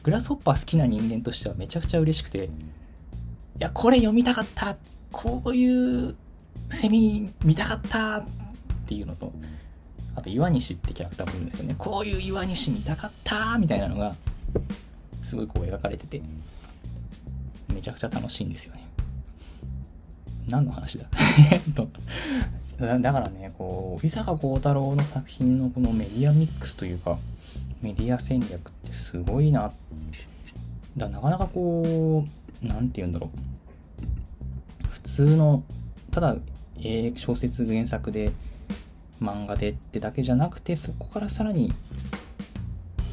[0.00, 0.04] う。
[0.04, 2.48] グラスホッパー好きな人間としてはめちゃくちゃ嬉しくてい
[3.58, 4.76] やこれ読みたかった。
[5.10, 6.14] こういう
[6.70, 8.18] セミ見たかった。
[8.18, 8.24] っ
[8.86, 9.32] ていうのと
[10.18, 11.74] あと岩西ってキャラクターもいるんですよね。
[11.78, 14.16] こういう岩西見たかったみたいなのが
[15.24, 16.20] すごいこう描かれてて
[17.72, 18.84] めちゃくちゃ楽しいんですよね。
[20.48, 21.06] 何の話だ？
[21.52, 21.88] え っと。
[22.78, 27.18] だからねこう伊坂幸太郎の作品のこのメディアミックスというか
[27.82, 29.72] メディア戦略ってすごいな
[30.96, 32.24] だなかなかこ
[32.62, 33.30] う何て言うんだろ
[34.84, 34.88] う。
[34.88, 35.62] 普通の
[36.10, 36.36] ただ
[36.80, 38.32] え小説原作で
[39.20, 41.72] 漫画でってだけじゃなくてそこからさらに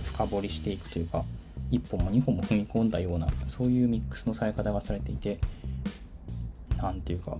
[0.04, 1.24] 深掘りしていくというか
[1.72, 5.40] 一歩も二歩も踏み込んだようなそういうミックスのされ方がされていて
[6.78, 7.38] 何ていうか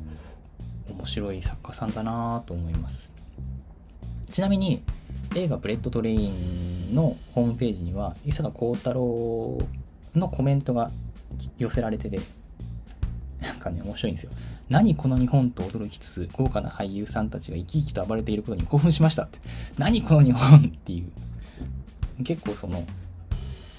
[0.90, 3.14] 面白い作家さんだなと思います。
[4.32, 4.82] ちなみに
[5.36, 9.58] 映画「ブレットトレイン」のホームページには伊坂幸太郎
[10.14, 10.92] のコメントが
[11.58, 12.20] 寄せられてて
[13.40, 14.32] なんかね面白いんですよ。
[14.70, 19.40] 何この日本と驚きつつ豪華な俳優さんたちが生き生きと暴れていることに興奮しましたって。
[19.78, 21.04] 何この日本ってい
[22.20, 22.24] う。
[22.24, 22.84] 結構その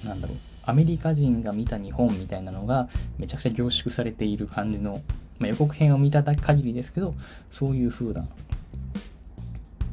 [0.05, 0.37] なんだろう。
[0.69, 5.01] アメリカ人が見た日本みたいなのがめちゃくちゃ凝縮されている感じの
[5.39, 7.15] まあ、予告編を見た限りですけど、
[7.51, 8.27] そういう風な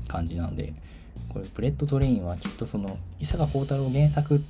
[0.08, 0.74] 感じなので、
[1.30, 4.44] これ、ブレットトレインはきっとその、伊坂幸太郎原作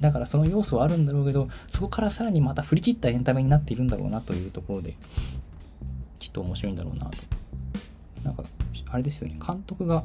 [0.00, 4.96] だからその要素はあるんだろうけど、そこからさらにまた振り切ったエンタメになっているんだろうなというところで、
[6.34, 7.18] と面白いんだろうなと。
[8.24, 8.44] なんか、
[8.90, 10.04] あれですよね、監督が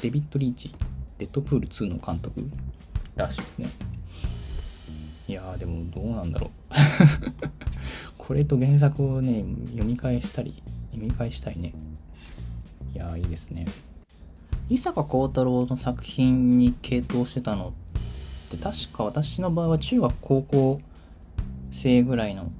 [0.00, 0.74] デビッド・リーチ、
[1.18, 2.40] デッドプール2の監督
[3.14, 3.68] らしいですね。
[5.28, 6.50] いやーでもどうなんだろう
[8.18, 11.72] これと原作をね、読み返したり、読み返したいね。
[12.94, 13.66] いやー、いいですね。
[14.68, 17.74] 伊坂幸太郎の作品に傾倒してたの
[18.46, 20.80] って確か私の場合は中学高校
[21.72, 22.50] 生ぐらいの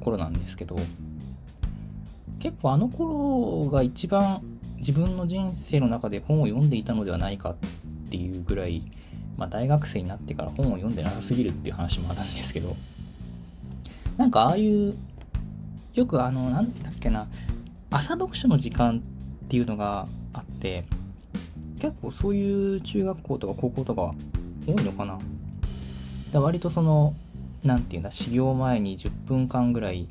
[0.00, 0.76] 頃なんですけど
[2.44, 4.40] 結構あの頃が一番
[4.76, 7.56] 自分の人生の中で本を読んでいたのではないかっ
[8.10, 8.82] ていうぐらい、
[9.36, 12.76] まあ、大学生になってから本を読んでなさすぎるっていう話もあるんですけど
[14.16, 14.94] なんかああいう、
[15.94, 17.26] よくあの、なんだっけな、
[17.90, 19.02] 朝読書の時間
[19.44, 20.84] っていうのがあって、
[21.80, 24.14] 結構そういう中学校とか高校とか
[24.66, 25.18] 多いのかな。
[26.30, 27.14] だ割とその、
[27.64, 30.08] なんていうんだ、始業前に10分間ぐらい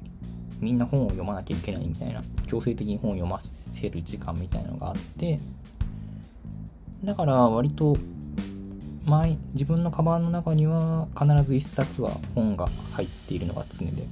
[0.64, 5.40] みんな本を読まなきゃいけないみたいな、強制的に本を読ませる時間みたいなのがあって、
[7.04, 7.98] だから割と
[9.06, 14.08] 毎自分のカバンの中には必ず1冊は本が入っているのが常で。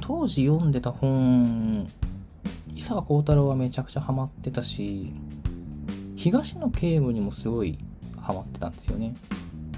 [0.00, 1.86] 当時読んでた本
[2.74, 5.12] 伊坂幸太郎はめちゃくちゃハマってたし
[6.16, 7.78] 東野圭吾にもすごい
[8.18, 9.14] ハマってたんですよね。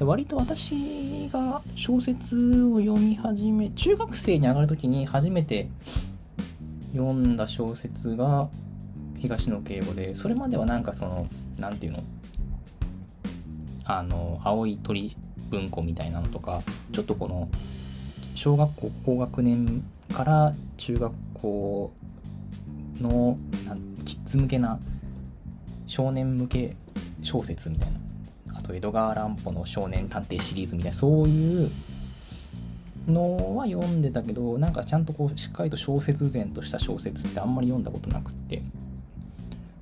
[0.01, 5.69] 割と私が小説を読み始め中学生に上がる時に初めて
[6.93, 8.49] 読んだ小説が
[9.19, 11.29] 東野圭吾でそれまではなんかその
[11.59, 12.03] 何て言うの
[13.85, 15.15] あの青い鳥
[15.51, 17.49] 文庫みたいなのとかちょっとこの
[18.35, 21.93] 小学校高学年から中学校
[23.01, 23.39] の
[24.05, 24.81] キッズ向けな
[25.87, 26.77] 少年向け
[27.23, 28.04] 小説みたいな。
[28.65, 31.71] と江戸川乱歩の少年探偵シリーズみたいなそういう
[33.07, 38.63] のは読んでたけどなんかちゃんとこうしっかりと小説前とした小説ってあんまり読んだことなくって。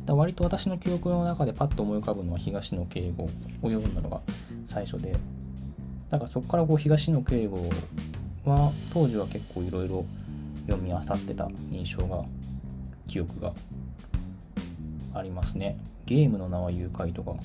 [0.05, 3.29] だ割と私の記憶の中でパッと思い浮かぶのは東野敬吾を
[3.71, 4.21] 読んだのが
[4.65, 5.13] 最初で。
[6.11, 7.71] だからそこからこう東野敬吾
[8.45, 10.05] は当時は結構いろいろ
[10.67, 12.25] 読み漁ってた印象が
[13.07, 13.53] 記憶が
[15.15, 15.79] ありますね。
[16.05, 17.37] ゲームの名は誘拐とか。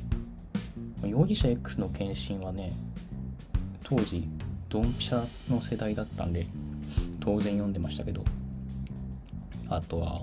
[1.05, 2.71] 容疑者 X の献身はね
[3.83, 4.27] 当時
[4.69, 6.47] ドンピシャの世代だったんで
[7.19, 8.23] 当然読んでましたけど。
[9.69, 10.21] あとは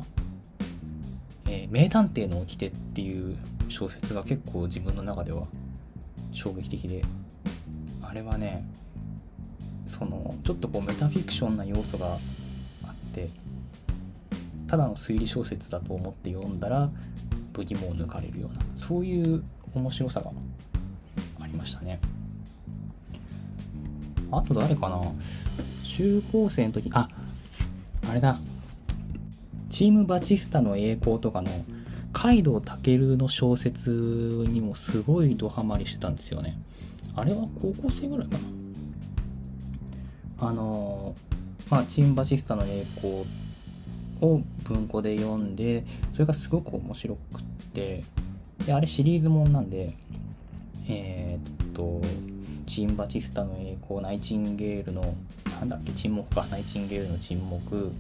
[1.46, 3.36] えー、名探偵の掟っていう
[3.68, 5.46] 小説が結構自分の中では
[6.32, 7.02] 衝撃的で
[8.02, 8.64] あれはね
[9.86, 12.18] そのちょっとこうメタフィクションな要素が
[12.82, 13.28] あって
[14.66, 16.90] ただの推理小説だと思って読んだら
[17.52, 20.30] 度肝を抜かれるようなそういう面白さが
[21.40, 22.00] ありましたね
[24.30, 25.00] あと誰かな？
[25.82, 27.08] 中高生の時あ
[28.08, 28.38] あれだ
[29.70, 31.50] チームバチスタの栄光とかの
[32.12, 33.90] カイドウタケルの小説
[34.48, 36.56] にもすごいドハマりしてたんですよね。
[37.16, 38.38] あれは高校生ぐらいか
[40.38, 40.48] な。
[40.48, 41.16] あの、
[41.68, 43.24] まあ、チームバチスタの栄光
[44.20, 48.04] を文庫で読んで、それがすごく面白くって、
[48.66, 49.92] で、あれシリーズもんなんで、
[50.88, 52.00] えー、っと、
[52.66, 55.14] チームバチスタの栄光、ナイチンゲールの、
[55.60, 57.92] なんだっけ、沈黙か、ナイチンゲールの沈黙、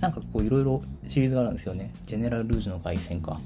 [0.00, 1.92] なんかこういろいろシリーズがあるんですよね。
[2.06, 3.40] ジェネラル・ルージュの凱旋か。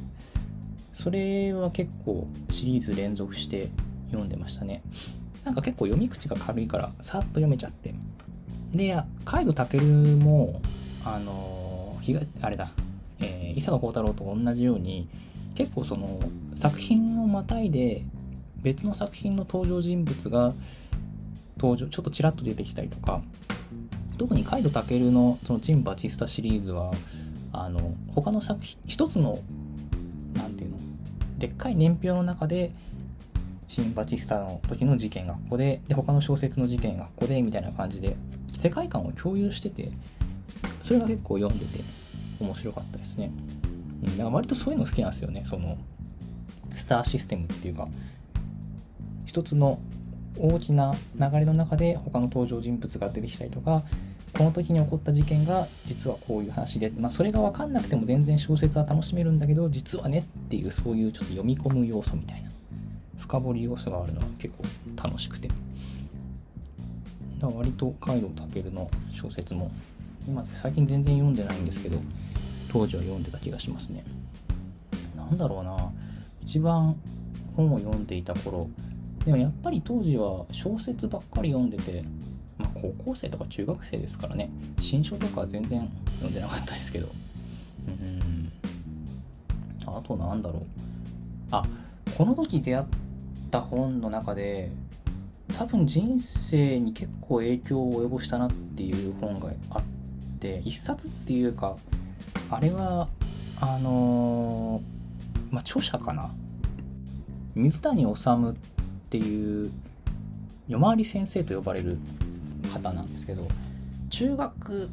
[0.95, 3.69] それは結構シリーズ連続して
[4.11, 4.83] 読んでましたね。
[5.45, 7.95] なんか結構読み口が軽いからさっと読めちゃって。
[8.73, 10.61] で、カイド・タケルも、
[11.05, 12.73] あのー、あれだ、
[13.21, 15.09] えー、伊佐野幸太郎と同じように
[15.63, 16.19] 結構その
[16.57, 18.03] 作品をまたいで
[18.63, 20.53] 別の作品の登場人物が
[21.57, 23.23] 登場ちょっとちらっと出てきたりとか
[24.19, 26.91] 特にカイドタケルのそのチン・バチスタシリーズは
[27.53, 29.39] あの他の作品一つの
[30.35, 30.79] 何ていうの
[31.39, 32.73] でっかい年表の中で
[33.69, 38.17] チン・バチスタの時の事件がここでで他の小説の事件がここでみたいな感じで
[38.53, 39.93] 世界観を共有してて
[40.83, 41.85] それが結構読んでて
[42.41, 43.31] 面白かったですね。
[44.03, 45.45] うん、だから割とそういうの好きなんですよね。
[45.47, 45.79] その
[46.75, 47.89] スターシステムっていうか
[49.27, 49.79] 一つの
[50.39, 53.83] 大きな流れの中で他の登場人物が出てきたりとか
[54.37, 62.51] この時に起こった事件が実はこういう話で、まあ、それが分かんなくても全然小説は楽しめるんだけど実はねっていうそういうちょっと読み込む要素みたいな
[63.19, 64.65] 深掘り要素があるのは結構
[64.97, 65.49] 楽しくて。
[65.49, 65.55] だ
[67.49, 69.73] から割とカイドウタケルの小説も
[70.29, 71.99] 今最近全然読んでないんですけど
[72.73, 74.05] 当時は読んでた気がしますね。
[75.17, 75.93] なんだろうな。
[76.43, 76.97] 一番
[77.57, 78.69] 本を読んでいた頃。
[79.25, 82.05] でもやっぱり当時は小説ばっかり読んでて
[82.59, 84.51] まあ、高校生とか中学生ですからね。
[84.79, 87.09] 新書とかは全然読んでなかったですけど。
[87.89, 88.53] うん。
[89.87, 90.63] あとなんだろう。
[91.51, 91.65] あ
[92.17, 92.87] この時出会っ
[93.51, 94.71] た本の中で
[95.59, 99.83] 多分人生に結構影響を及ぼしたなっていう本があっ
[100.41, 101.77] て一冊っていうか
[102.53, 103.09] あれは
[103.61, 106.31] あのー、まあ著者かな？
[107.55, 108.13] 水谷治
[108.51, 108.55] っ
[109.11, 109.71] ていう
[110.69, 111.99] 夜回り先生と呼ばれる
[112.73, 113.47] 方なんですけど
[114.11, 114.89] 中学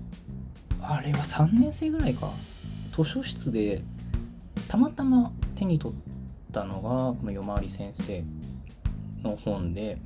[0.82, 2.32] あれは3年生ぐらいか。
[2.91, 3.82] 図書室で
[4.67, 5.98] たまたま手に取っ
[6.52, 8.24] たのがこの夜回り先生
[9.24, 9.98] の本で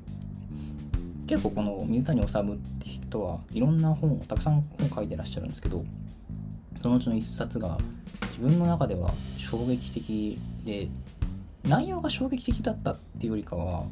[1.27, 5.83] 結構この水谷治って人はいろんな本をたくさん本書いてらっしゃるんですけど
[6.83, 7.77] そのうちの一冊が
[8.31, 10.89] 自分の中では衝撃的で
[11.63, 13.83] 内容が衝撃的だったっていうよりかは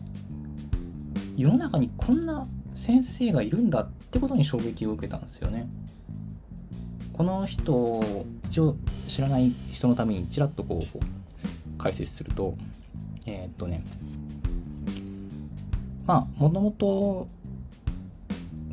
[1.37, 5.69] 世の中にこんな先生がいるんだってことに衝撃を受けたんですよね。
[7.13, 8.75] この人を一応
[9.07, 12.55] 知らない人のためにちらっとこう解説すると
[13.25, 13.83] えー、っとね
[16.05, 17.27] まあもともと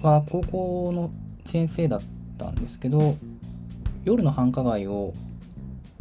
[0.02, 1.10] は高校の
[1.46, 2.00] 先生だっ
[2.36, 3.16] たんですけど
[4.08, 5.12] 夜の繁華街を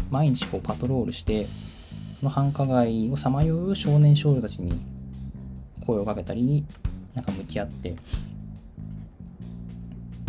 [0.10, 1.46] 毎日こうパトロールして
[2.20, 4.80] その繁華街をさまよう少年少女たちに
[5.86, 6.66] 声をかけたり
[7.14, 7.98] なんか向き合って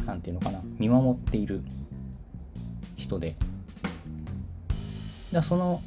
[0.04, 1.62] なんていうのかな見守っている
[2.96, 3.36] 人で。
[5.30, 5.80] だその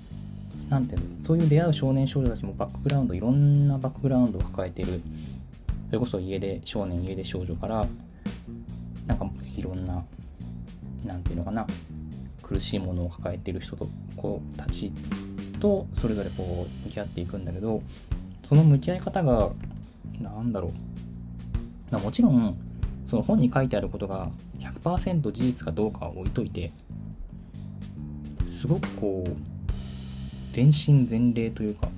[0.69, 5.01] なんていうのそういう出会う少年少女たちもバックグラウンドいろんなバックグラウンドを抱えてる。
[5.87, 7.85] それこそ家出少年家出少女から
[9.07, 10.05] なんかいろんな
[11.11, 11.67] なんていうのかな。
[12.41, 14.91] 苦しいものを抱えている人と子たち
[15.59, 17.81] とそれぞれこう向き合っていくんだけど
[18.47, 19.51] その向き合い方が
[20.19, 20.71] なんだろ
[21.91, 21.97] う。
[21.97, 22.57] もちろん
[23.07, 26.71] その本に書いてあることが100%事実かどうかは置いといて
[28.49, 29.31] すごくこう
[30.53, 31.89] 全身全霊というか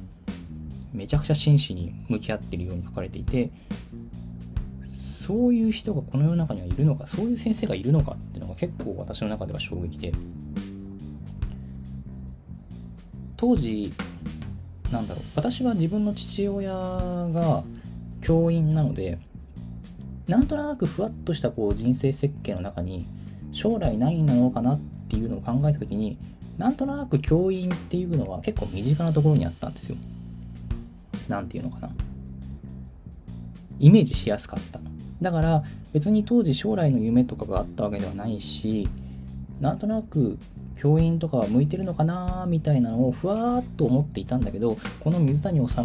[0.91, 3.51] めちゃくちゃ真摯に向き合っているように書かれていて
[5.23, 10.11] そういう人がこの世の中にはいるのかそういう先生がいるのかっていうのが結構私の中では衝撃で
[13.37, 13.93] 当時
[14.91, 17.63] なんだろう私は自分の父親が
[18.21, 19.17] 教員なので
[20.27, 23.05] なんとなくふわっとしたこう人生設計の中に
[23.53, 26.17] 将来何なのかなっていうのを考えた時に
[26.57, 29.95] なんとなく教員っていうのは結構身近なところにあったんですよ。
[31.29, 31.89] なんていうのかな。
[33.79, 34.79] イメージしやすかった。
[35.21, 38.87] だから別に当時将来の夢とかがあったわけではないし
[39.61, 40.37] なんとなく
[40.75, 45.75] 教員とかは向いてるのかなみたいなのをふわーっと思っていたんだけどこの水谷治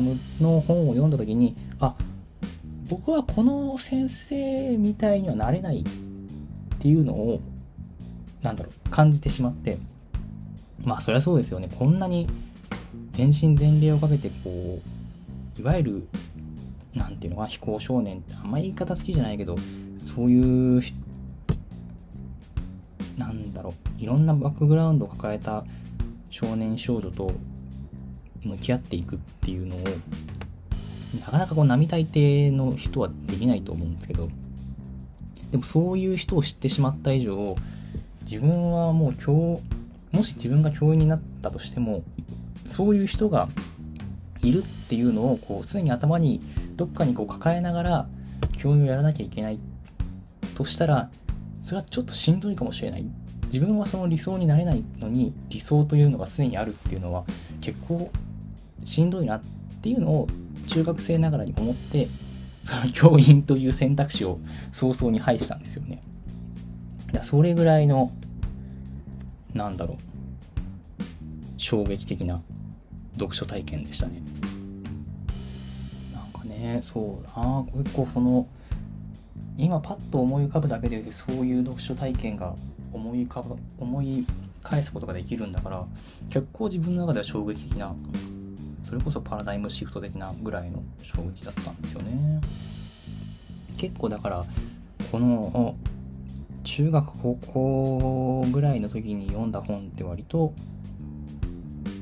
[0.40, 1.94] の本を読んだ時にあ
[2.88, 7.40] 僕はこの先生みたいにはなれないっていうのを
[8.42, 9.78] なんだろう感じてしまって
[10.82, 11.68] まあそりゃそうですよね。
[11.76, 12.26] こんなに
[13.10, 14.80] 全身全霊をかけてこ
[15.58, 16.08] ういわゆる
[16.98, 19.56] なんていうのか非行少年ってあんまり言い方好きじゃないけど
[20.14, 20.82] そういう
[23.16, 25.64] なんだろういろんなバックグラウンドを抱えた
[26.28, 27.32] 少年少女と
[28.42, 29.80] 向き合っていくっていうのを
[31.20, 34.28] なかなかこう並大抵の人はできないと思うんですけど
[35.50, 37.56] でもそういう人を知ってしまった以上
[38.22, 39.62] 自分はもう今日
[40.16, 42.02] もし自分が教員になったとしても
[42.66, 43.48] そういう人が
[44.42, 46.40] いるっていうのをこう常に頭に
[46.78, 48.08] どっかにこう抱えながら
[48.56, 49.58] 教員をやらなきゃいけない
[50.54, 51.10] としたら
[51.60, 53.06] それはちょっとしんどいかもしれない
[53.52, 57.24] 自分はその理想になれないのに理想というのが常にあるっていうのは
[57.60, 58.10] 結構
[58.84, 59.40] しんどいなっ
[59.82, 60.28] ていうのを
[60.68, 62.06] 中学生ながらに思って
[62.64, 64.38] その教員という選択肢を
[64.70, 66.02] 早々に排したんですよね。
[67.12, 68.12] だそれぐらいの
[69.52, 71.02] なんだろう
[71.56, 72.40] 衝撃的な
[73.14, 74.22] 読書体験でしたね。
[76.58, 76.80] ね。
[76.82, 77.38] そう。
[77.38, 78.46] な結構その
[79.56, 82.54] 今パッと思い浮かぶだけでそういう読書体験が
[82.92, 84.26] 思い浮かぶ思い
[84.62, 85.84] 返すことができるんだから
[86.30, 87.94] 結構自分の中では衝撃的な
[88.88, 92.40] それこそパラダイムシフト的なぐらいの衝撃だったんですよね。
[93.76, 94.44] 結構だから
[95.10, 95.76] この
[96.64, 100.54] 中学高校ぐらいの時に読んだ本って割と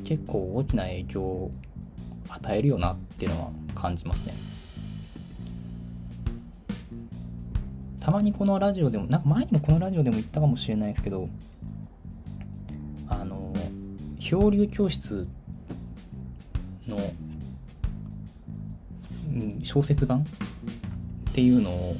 [0.04, 1.50] 結構大きな影響を
[2.28, 3.50] 与えるよなっていうのは
[3.86, 4.34] 感じますね。
[8.00, 11.28] たまにこのラジオでもなんか前にもこのラジオでも言ったかもしれないですけど
[13.08, 13.52] あの
[14.20, 15.28] 漂流教室
[16.86, 16.98] の、
[19.28, 20.24] うん、小説版っ
[21.34, 21.96] ていうのを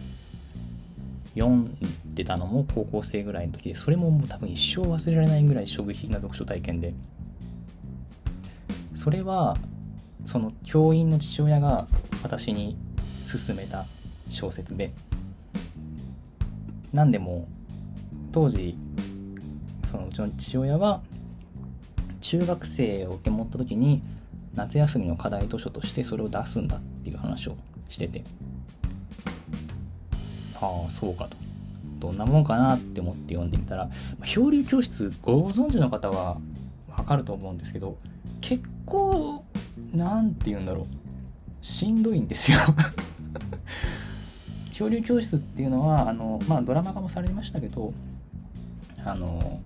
[1.35, 1.77] 読ん
[2.15, 6.95] でたのも高校生ぐらいの時でそれももう多分一生忘れられないぐらい衝撃的な読書体験で
[8.95, 9.57] それは
[10.27, 11.87] その教員の父親が
[12.23, 12.77] 私に
[13.25, 13.87] 勧めた
[14.29, 14.93] 小説で
[16.93, 17.49] 何でも
[18.33, 18.77] 当時
[19.91, 21.01] そのうちの父親は
[22.21, 24.03] 中学生を受け持った時に
[24.55, 27.57] 夏休みの課題図書としてそれを出すんだっていう話を
[27.89, 28.25] してて
[30.61, 31.37] ああそうかと。
[31.99, 33.89] どんなもんかなって思って読んでみたら
[34.25, 36.37] 漂流教室ご存知の方は
[36.89, 37.97] わかると思うんですけど
[38.43, 39.46] 結構
[39.95, 40.87] 何て言うんだろう。
[41.65, 42.59] しんどいんですよ。
[44.73, 47.95] 漂流教室っていうのはあの、まあ、ドラマ化もされましたけど
[49.05, 49.61] あの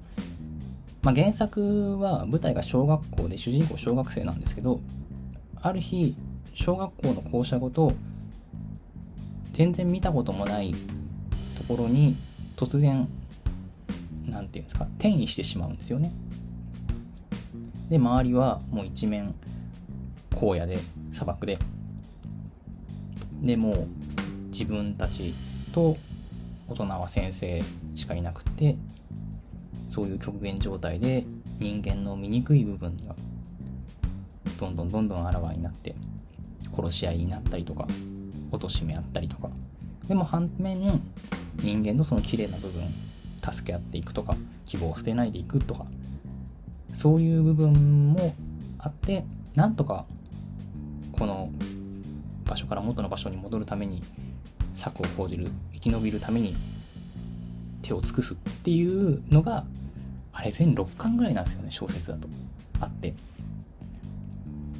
[1.02, 4.80] まあ、原作は舞台が小学校で主人公小学生なんですけど
[5.56, 6.14] ある日
[6.52, 7.94] 小学校の校舎ごと
[9.52, 10.74] 全然見たこともない
[11.56, 12.16] ところに
[12.56, 13.08] 突然
[14.26, 16.12] 何て言うんですか転移してしまうんですよね。
[17.88, 19.34] で周りはもう一面
[20.40, 20.78] 荒野で
[21.12, 21.58] 砂漠で。
[23.42, 23.86] でもう
[24.50, 25.34] 自分たち
[25.72, 25.96] と
[26.68, 27.62] 大人は先生
[27.94, 28.76] しかいなくて
[29.88, 31.24] そういう極限状態で
[31.58, 33.14] 人間の醜い部分が
[34.58, 35.94] どんどんどんどんあらわになって
[36.76, 37.86] 殺し合いになったりとか
[38.52, 39.50] 貶め合ったりとか。
[40.10, 41.00] でも反面
[41.58, 42.82] 人間のその綺麗な部分
[43.52, 44.34] 助け合っていくとか
[44.66, 45.86] 希望を捨てないでいくとか
[46.96, 48.34] そういう部分も
[48.78, 49.24] あって
[49.54, 50.06] なんとか
[51.20, 51.50] この
[52.46, 54.02] 場所から元の場所に戻るために
[54.74, 56.56] 策を講じる生き延びるために
[57.82, 59.66] 手を尽くすっていうのが
[60.32, 62.26] あれ全6巻ぐらいなんですよね小説だと
[62.80, 63.12] あって。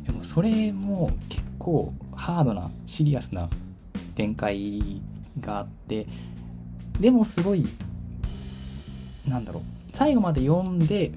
[0.06, 3.50] でもそれも結構ハードなシリアスな
[4.14, 5.02] 展開
[5.40, 6.06] があって。
[6.98, 7.66] でもすごい
[9.26, 9.62] なんだろう。
[9.92, 11.12] 最後まで読んで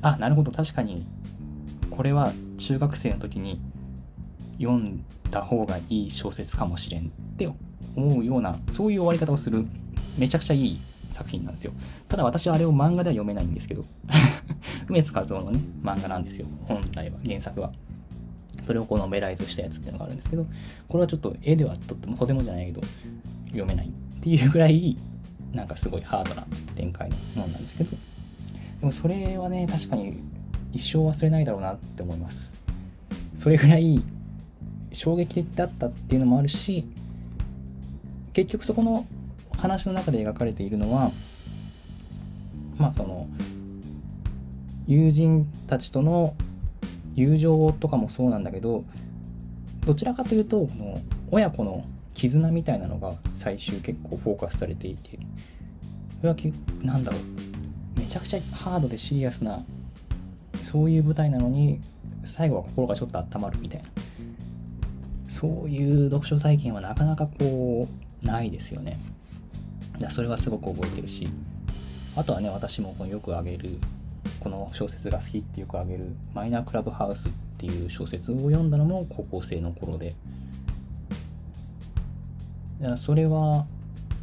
[0.00, 1.06] あなるほど確かに
[1.90, 3.60] これは中学生の時に
[4.58, 7.04] 読んだ方がいい小説かもしれんっ
[7.36, 7.50] て
[7.96, 9.66] 思うようなそういう終わり方をする
[10.16, 10.80] めちゃくちゃいい
[11.10, 11.72] 作品なんですよ。
[12.08, 13.84] ただ私はあれを漫画では読めないんですけど
[14.88, 16.46] 梅津和夫のね漫画なんですよ。
[16.66, 17.72] 本来は原作は。
[18.62, 20.46] それをこうノベライズしたやつっていうのがあるんですけど
[20.88, 22.80] これはちょっと絵ではとってもとてもじゃないけど
[23.46, 23.90] 読めないっ
[24.20, 24.96] ていうぐらい
[25.52, 26.46] なんかすごいハードな
[26.76, 27.90] 展開のものなんですけど。
[27.90, 30.14] でもそれはね確かに
[30.72, 32.54] 一生忘れないだろうなって思います。
[33.36, 34.02] それぐらい
[34.92, 36.86] 衝撃的だったっていうのもあるし
[38.32, 39.06] 結局そこの
[39.56, 41.12] 話の中で描かれているのは
[42.78, 43.28] まあその
[44.86, 46.34] 友人たちとの
[47.14, 48.84] 友情とかもそうなんだけど
[49.86, 51.84] どちらかというとこの親子の
[52.14, 55.18] 絆みたいなのが最終結構フォーカスされていて
[56.20, 56.36] それは
[56.82, 59.64] 何だろうめちゃくちゃハードでシリアスな
[60.62, 61.80] そういう舞台なのに
[62.24, 63.88] 最後は心がちょっと温まるみたいな。
[65.42, 67.88] そういう読書体験はなかなかこ
[68.22, 69.00] うないですよね。
[70.08, 71.28] それはすごく覚えてるし。
[72.14, 73.78] あとはね私もよくあげる
[74.38, 80.14] この小説が好きってよくあげる「マイナークラブハウス」っていう小説を読んだのも高校生の頃で。
[82.96, 83.66] それは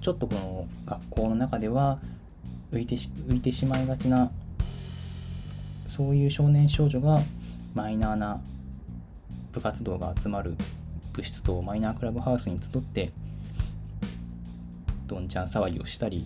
[0.02, 2.00] ちょっとこの学校の中では
[2.72, 4.32] 浮いて浮いてしまいがちな
[5.88, 7.20] そういう少年少女が
[7.74, 8.42] マイナーな
[9.52, 10.56] 部活動が集まる
[11.20, 13.12] 部室とマイナークラブハウスに集って
[15.06, 16.26] どんちゃん騒ぎをしたり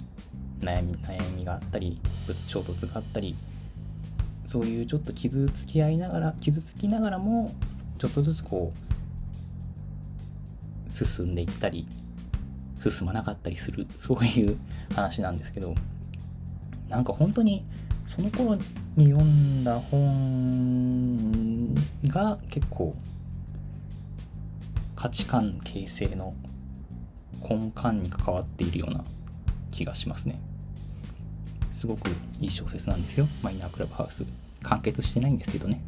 [0.62, 2.00] 悩み悩みがあったり
[2.48, 3.36] 衝突があったり
[4.46, 7.56] そういうちょっと傷つき合いながら傷つきながらも
[7.98, 8.72] ちょっとずつこ
[10.88, 11.88] う進んでいったり
[12.88, 14.60] 進まなかったりするそういう
[14.96, 15.74] 話なんですけど
[16.88, 17.66] なんか本当に
[18.08, 18.56] その頃
[18.96, 21.74] に読んだ本
[22.08, 22.96] が結構
[25.04, 26.34] 価値観形成の
[27.42, 29.04] 根幹に関わっているような
[29.70, 30.40] 気がしますね。
[31.74, 33.28] すごくいい小説なんですよ。
[33.42, 34.24] マイナークラブハウス。
[34.62, 35.84] 完結してないんですけどね。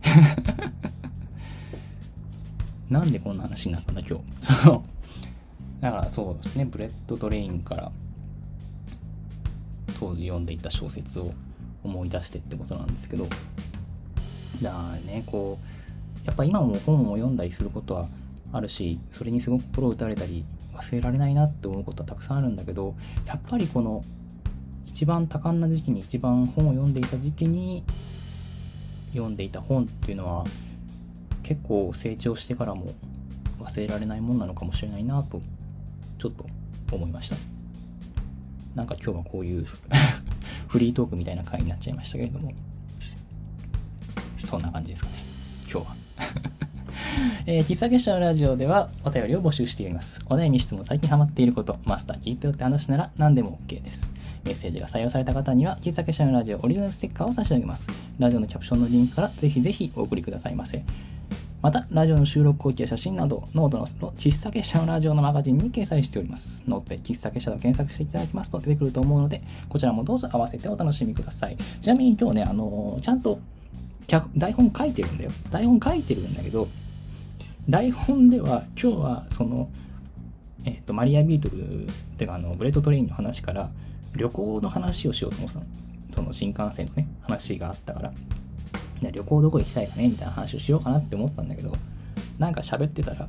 [2.91, 4.25] なんでこんな話になったんだ今日。
[5.79, 6.65] だからそうですね。
[6.65, 7.93] ブレット・トレインから
[9.97, 11.33] 当時読んでいた小説を
[11.85, 13.29] 思い出してってことなんですけど。
[14.61, 18.05] だからねこうやっぱ今も本を読んだりすることは
[18.51, 24.03] あるしそれにすごく心打たれたり忘れられないなって思うことはたくさんあるんだけどやっぱりこの
[24.85, 27.83] 一番多感な時期に一番本を読んでいた時期に
[29.11, 30.45] 読んでいた本っていうのは
[31.43, 32.93] 結構成長してからも
[33.59, 35.41] 忘れられないもんなのかもしれないなと
[36.17, 36.45] ちょっと
[36.95, 37.35] 思いました。
[38.75, 39.65] なんか今日はこういう
[40.67, 42.51] フリートークみたいな回になっちゃいましたけれども
[44.43, 45.15] そんな感じですかね
[45.71, 45.95] 今日は。
[47.45, 50.21] えー、喫茶結社のラジオではお便りを募集しております。
[50.29, 54.13] お悩み質問、最近ハマっていること、マスター聞いてよって話なら何でも OK です。
[54.43, 57.87] メッセージが採用された方には、喫茶結社のラジオオリジナルステッカーを差し上げます。
[58.19, 60.83] ラジオのキャプションのリンクからぜひぜひお送りくださいませ。
[61.61, 66.63] また、ラジオの収録後記や写真など、ノートの喫茶結社のラジオのマガジンに掲載しております。
[66.67, 71.57] ノートで喫茶結社と検索していただきますと出てくると思うので、こちらもどうぞ合わせてお楽しみください。
[71.81, 73.39] ちなみに今日ね、あのー、ちゃんと
[74.37, 75.31] 台本書いてるんだよ。
[75.49, 76.67] 台本書いてるんだけど、
[77.69, 79.69] 台本では今日はその、
[80.65, 83.71] えっ、ー、と、マリアビートルっていうかあの、ブレットトレインの話から
[84.15, 85.65] 旅行の話をしようと思ってたの。
[86.13, 88.13] その新幹線のね、話があったから。
[89.11, 91.73] 旅行どこ行きたいかねみたいな話をしようかなって思ったんだけど、
[92.37, 93.27] なんか喋ってたら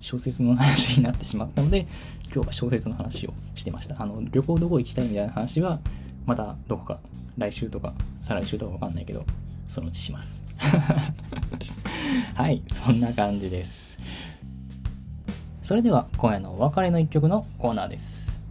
[0.00, 1.86] 小説の話になってしまったので、
[2.34, 4.00] 今日は小説の話をしてました。
[4.02, 5.78] あの、旅行どこ行きたいみたいな話は、
[6.26, 6.98] またどこか
[7.38, 9.24] 来週とか再来週とかわかんないけど、
[9.72, 10.44] そのうちします。
[12.36, 13.96] はい、そんな感じです。
[15.62, 18.42] それでは今夜のお別れの一曲のコーナーです。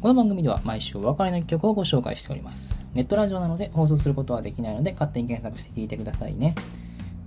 [0.00, 2.74] この番組では毎週お別れの一曲をご紹介しております。
[2.94, 6.54] ネットラジオなので放送することはできないので勝手に検索して聴いてくださいね。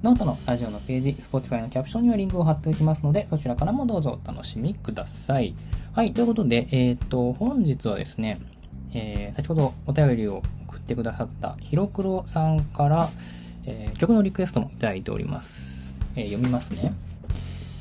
[0.02, 5.56] ノートのラジオのページ、Spotify のキャプションにはリンクを貼っておきますので、そちらからもどうぞお楽しみください。
[5.94, 8.40] はい、ということで、えっ、ー、と、本日はですね、
[8.96, 13.10] えー、先ほどお便りを送ってくださったひろくろさんから、
[13.66, 15.96] えー、曲のリクエストもいただいております。
[16.16, 16.94] えー、読みますね。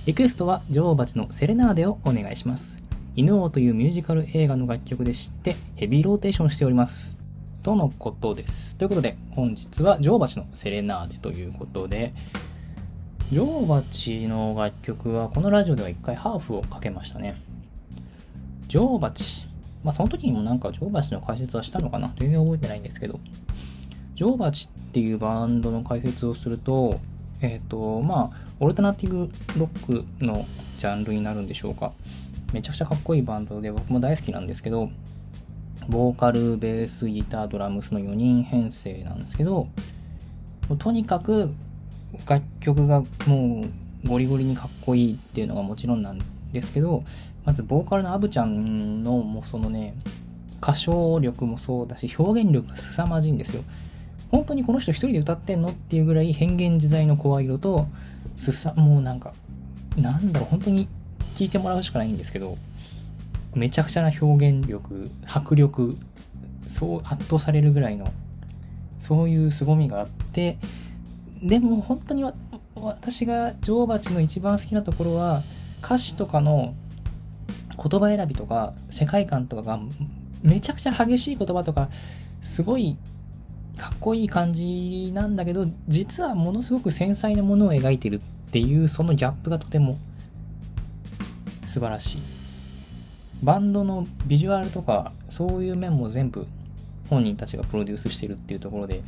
[0.07, 2.83] リクエストは、女王蜂のセレナーデをお願いします。
[3.17, 7.17] 犬王というミュージカル映画の楽曲で知ってヘビーローテーションしております。
[7.62, 8.77] とのことです。
[8.77, 12.12] ということで、本日は女王蜂のセレナーデということで、
[13.33, 17.41] 女王蜂の楽曲はこのラジオでは一回ハーフをかけましたね。
[18.67, 19.54] 女王蜂。
[19.85, 22.12] まあその時にもなんか女王蜂の解説はしたのかな？
[22.18, 23.20] 全然覚えてないんですけど、
[24.16, 26.99] 女王蜂っていうバンドの解説をすると、
[27.41, 30.47] えっ、ー、と、まあ、オルタナティブロックの
[30.78, 31.93] ジャンルになるんでしょうか。
[32.53, 34.89] めちゃくちゃかっこいいバンドで僕も大好きなんですけど、
[35.89, 39.68] ボーカル、ベース、ギター、ドラムスの4人編成なんですけど、
[40.78, 41.51] とにかく
[42.26, 43.62] 楽曲がも
[44.05, 46.18] うゴリゴリにかっこいいっていうのがもちろんなん
[46.55, 47.05] ですけど、
[47.45, 49.95] まずボーカルのアブちゃんのもうそのね、
[50.63, 53.63] 歌唱力もそうだし、表現力が凄まじいんですよ。
[54.31, 57.87] 本当にこの人一人で歌ってんのっていうぐらい変幻自在の声色と、
[58.37, 59.35] すさ、もうなんか、
[59.99, 60.89] なんだろう、本当に
[61.37, 62.57] 聞いてもらうしかないんですけど、
[63.55, 65.97] めちゃくちゃな表現力、迫力、
[66.67, 68.11] そう圧倒されるぐらいの、
[69.01, 70.57] そういう凄みがあって、
[71.43, 72.25] でも本当に
[72.75, 75.43] 私が女王蜂の一番好きなところは、
[75.85, 76.74] 歌詞とかの
[77.76, 79.80] 言葉選びとか世界観とかが
[80.43, 81.91] めちゃくちゃ激しい言葉とか
[82.43, 82.97] すごい
[83.76, 89.97] かっこいい感じなんだけど実はものすごく繊細なものを描いてるっていうそのギャップがとても
[91.66, 92.22] 素晴らしい。
[93.43, 96.47] バンドのビジュアルとかそういう面も全部
[97.11, 99.03] 本人たちがプロデュースしてるっていうところで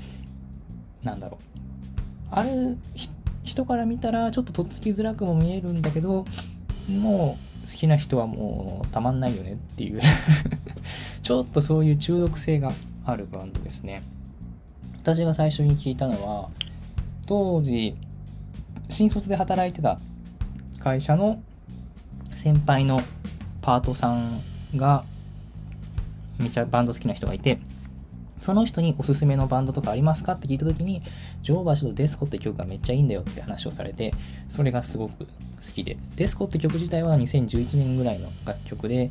[1.02, 1.56] なんだろう。
[2.30, 2.76] ある
[3.44, 6.24] 人から見たらちょっととっつきづらくも見えるんだけど
[6.88, 10.00] もう好きな人はもうたまんないよねっていう。
[11.22, 12.72] ちょっとそういう中毒性が
[13.04, 14.02] あるバンドですね。
[15.02, 16.50] 私が最初に聞いたのは
[17.26, 17.96] 当時
[18.88, 19.98] 新卒で働いてた
[20.78, 21.42] 会社の
[22.34, 23.00] 先輩の
[23.60, 24.40] パートさん
[24.76, 25.04] が、
[26.38, 27.58] めっちゃバンド好きな人がいて、
[28.40, 31.02] その人におすすめのバンドとかありますかって聞いた時に、
[31.42, 34.14] ジョーバシとデスコって曲がめっちゃいいんだよって話をされて、
[34.48, 35.26] それがすごく好
[35.74, 35.96] きで。
[36.16, 39.10] デスコって曲自体は2011年ぐらいの楽曲で、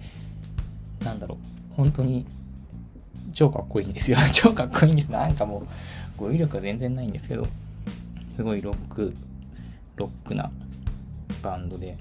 [1.04, 1.38] なんだろ
[1.72, 2.26] う、本当に
[3.34, 4.18] 超かっこいいんですよ。
[4.32, 5.12] 超かっこいいんです。
[5.12, 5.68] なんかもう、
[6.18, 7.46] 語彙力は全然ないんですけど、
[8.36, 9.14] すごいロック、
[9.98, 10.52] ロックな
[11.42, 11.98] バンドで、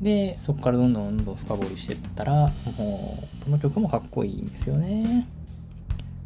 [0.00, 5.26] で、そこからどんどんどんどん深掘りしてったら、もう、この曲もかっこいいんですよね。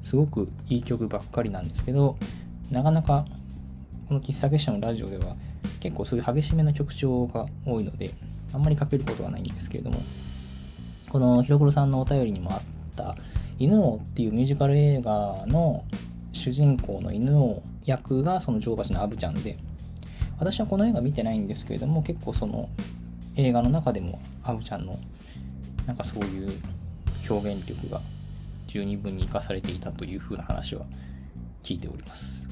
[0.08, 2.16] すごくいい曲ばっかりなんですけど、
[2.70, 3.26] なかなか、
[4.08, 5.36] この喫茶結社のラジオでは、
[5.80, 8.12] 結構そういう激しめの曲調が多いので、
[8.54, 10.00] あんまりかけることはないんですけれども、
[11.10, 12.60] このひろくろさんのお便りにもあっ
[12.96, 13.16] た、
[13.58, 15.84] 犬王っていうミュージカル映画の
[16.32, 19.58] 主人公の犬王役がその乗馬師のアブちゃんで、
[20.38, 22.70] 私はこの映画見てないんですけれども、結構その
[23.36, 24.98] 映画の中でもアブちゃんの
[25.86, 26.50] なんかそういう
[27.28, 28.00] 表現力が
[28.68, 30.86] 十二分に生かされていたという風な話は
[31.64, 32.46] 聞いております。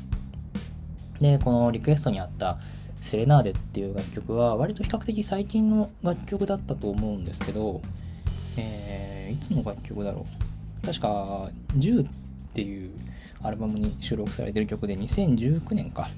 [1.20, 2.58] で、このリクエストにあった
[3.00, 7.80] セレナーデっていう楽曲は割と比較的最近の楽曲だったと思うんですけど、
[8.56, 10.26] えー、いつの楽曲だろ
[10.82, 12.12] う確か10っ
[12.52, 12.90] ていう
[13.42, 16.10] アルバムに収録されてる曲で2019年か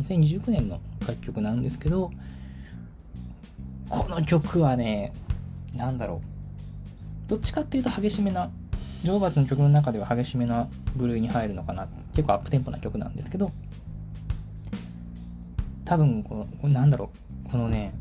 [0.00, 2.12] 2019年の楽曲なんですけど
[3.88, 5.12] この曲はね、
[5.74, 6.20] なんだろ
[7.26, 7.28] う。
[7.28, 8.50] どっちかっていうと激しめな、
[9.04, 11.86] 女王蜂の曲の中では激しめな部類に入るのかな。
[12.12, 13.50] 結構アップテンポな曲なんですけど、
[15.84, 17.10] 多分この、なんだろ
[17.46, 17.50] う。
[17.50, 17.94] このね、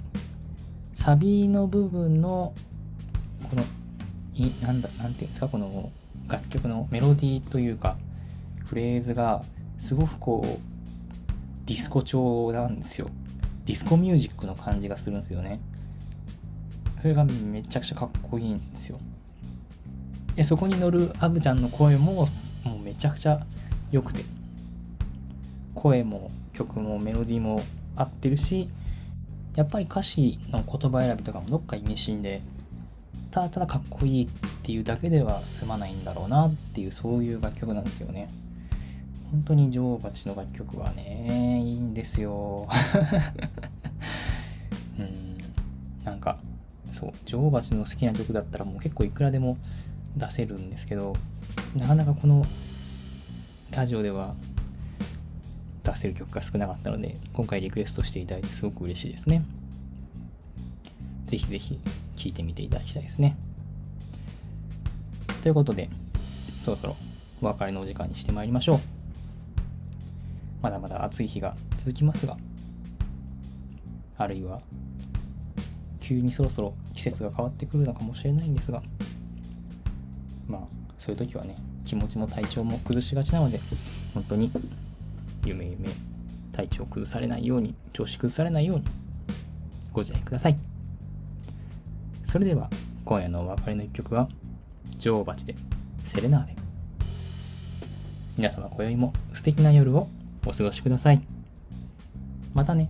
[0.93, 2.53] サビの部分の、
[3.49, 3.63] この、
[4.33, 5.91] いなんだ、なんていうんですか、この
[6.27, 7.97] 楽曲のメロディーというか、
[8.65, 9.43] フレーズが、
[9.77, 13.07] すごくこう、ディスコ調なんですよ。
[13.65, 15.59] ディスコミュージックの感じがするんですよね。
[16.99, 18.99] それがめちゃくちゃかっこいいんですよ。
[20.37, 22.27] で、そこに乗るアブちゃんの声も、
[22.63, 23.43] もうめちゃくちゃ
[23.91, 24.23] 良くて、
[25.73, 27.63] 声も曲もメロディーも
[27.95, 28.69] 合ってるし、
[29.55, 32.43] やっぱり歌詞の言葉選びとかもどっか意味深で、
[33.31, 34.27] ただただかっこいいっ
[34.61, 38.29] ていうだけでは済まないんだろうなっていう、そういう楽曲なんですよね。
[39.31, 42.67] 本当に女王蜂の楽曲はね、いいんですよ。
[44.99, 45.37] うん、
[46.05, 46.37] なんか、
[46.91, 49.57] そう女王蜂の好きな曲だったらもう結構いくらでも
[50.17, 51.15] 出せるんですけど
[51.75, 52.45] なかなかこの
[53.71, 54.35] ラジオでは
[55.83, 59.43] 出せる曲が少なかったので、今回リクエストしていただいてすごく嬉しいですね。
[61.27, 61.79] ぜひぜひ
[62.15, 63.37] 聴いてみていただきたいですね。
[65.41, 65.89] ということで、
[66.65, 66.95] そろそろ
[67.41, 68.79] お別れのお時間にしてまいりましょう。
[70.61, 72.37] まだまだ暑い日が続きますが、
[74.17, 74.61] あるいは、
[76.01, 78.81] 急にそろそろ季節が変わってくるのかもしれないんですが、
[80.47, 80.61] まあ、
[80.97, 83.59] そういう時はね、気持ちも体調も崩しがちなので、
[84.13, 84.51] 本当に、
[85.45, 85.89] 夢夢、
[86.51, 88.85] 体調崩されないように、調子崩されないように、
[89.91, 90.55] ご自愛ください。
[92.25, 92.69] それでは、
[93.05, 94.29] 今夜のお別れの一曲は、
[94.97, 95.55] 女王蜂で、
[96.03, 96.55] セレナーデ。
[98.37, 100.07] 皆様、今宵も素敵な夜を
[100.45, 101.21] お過ごしください。
[102.53, 102.89] またね。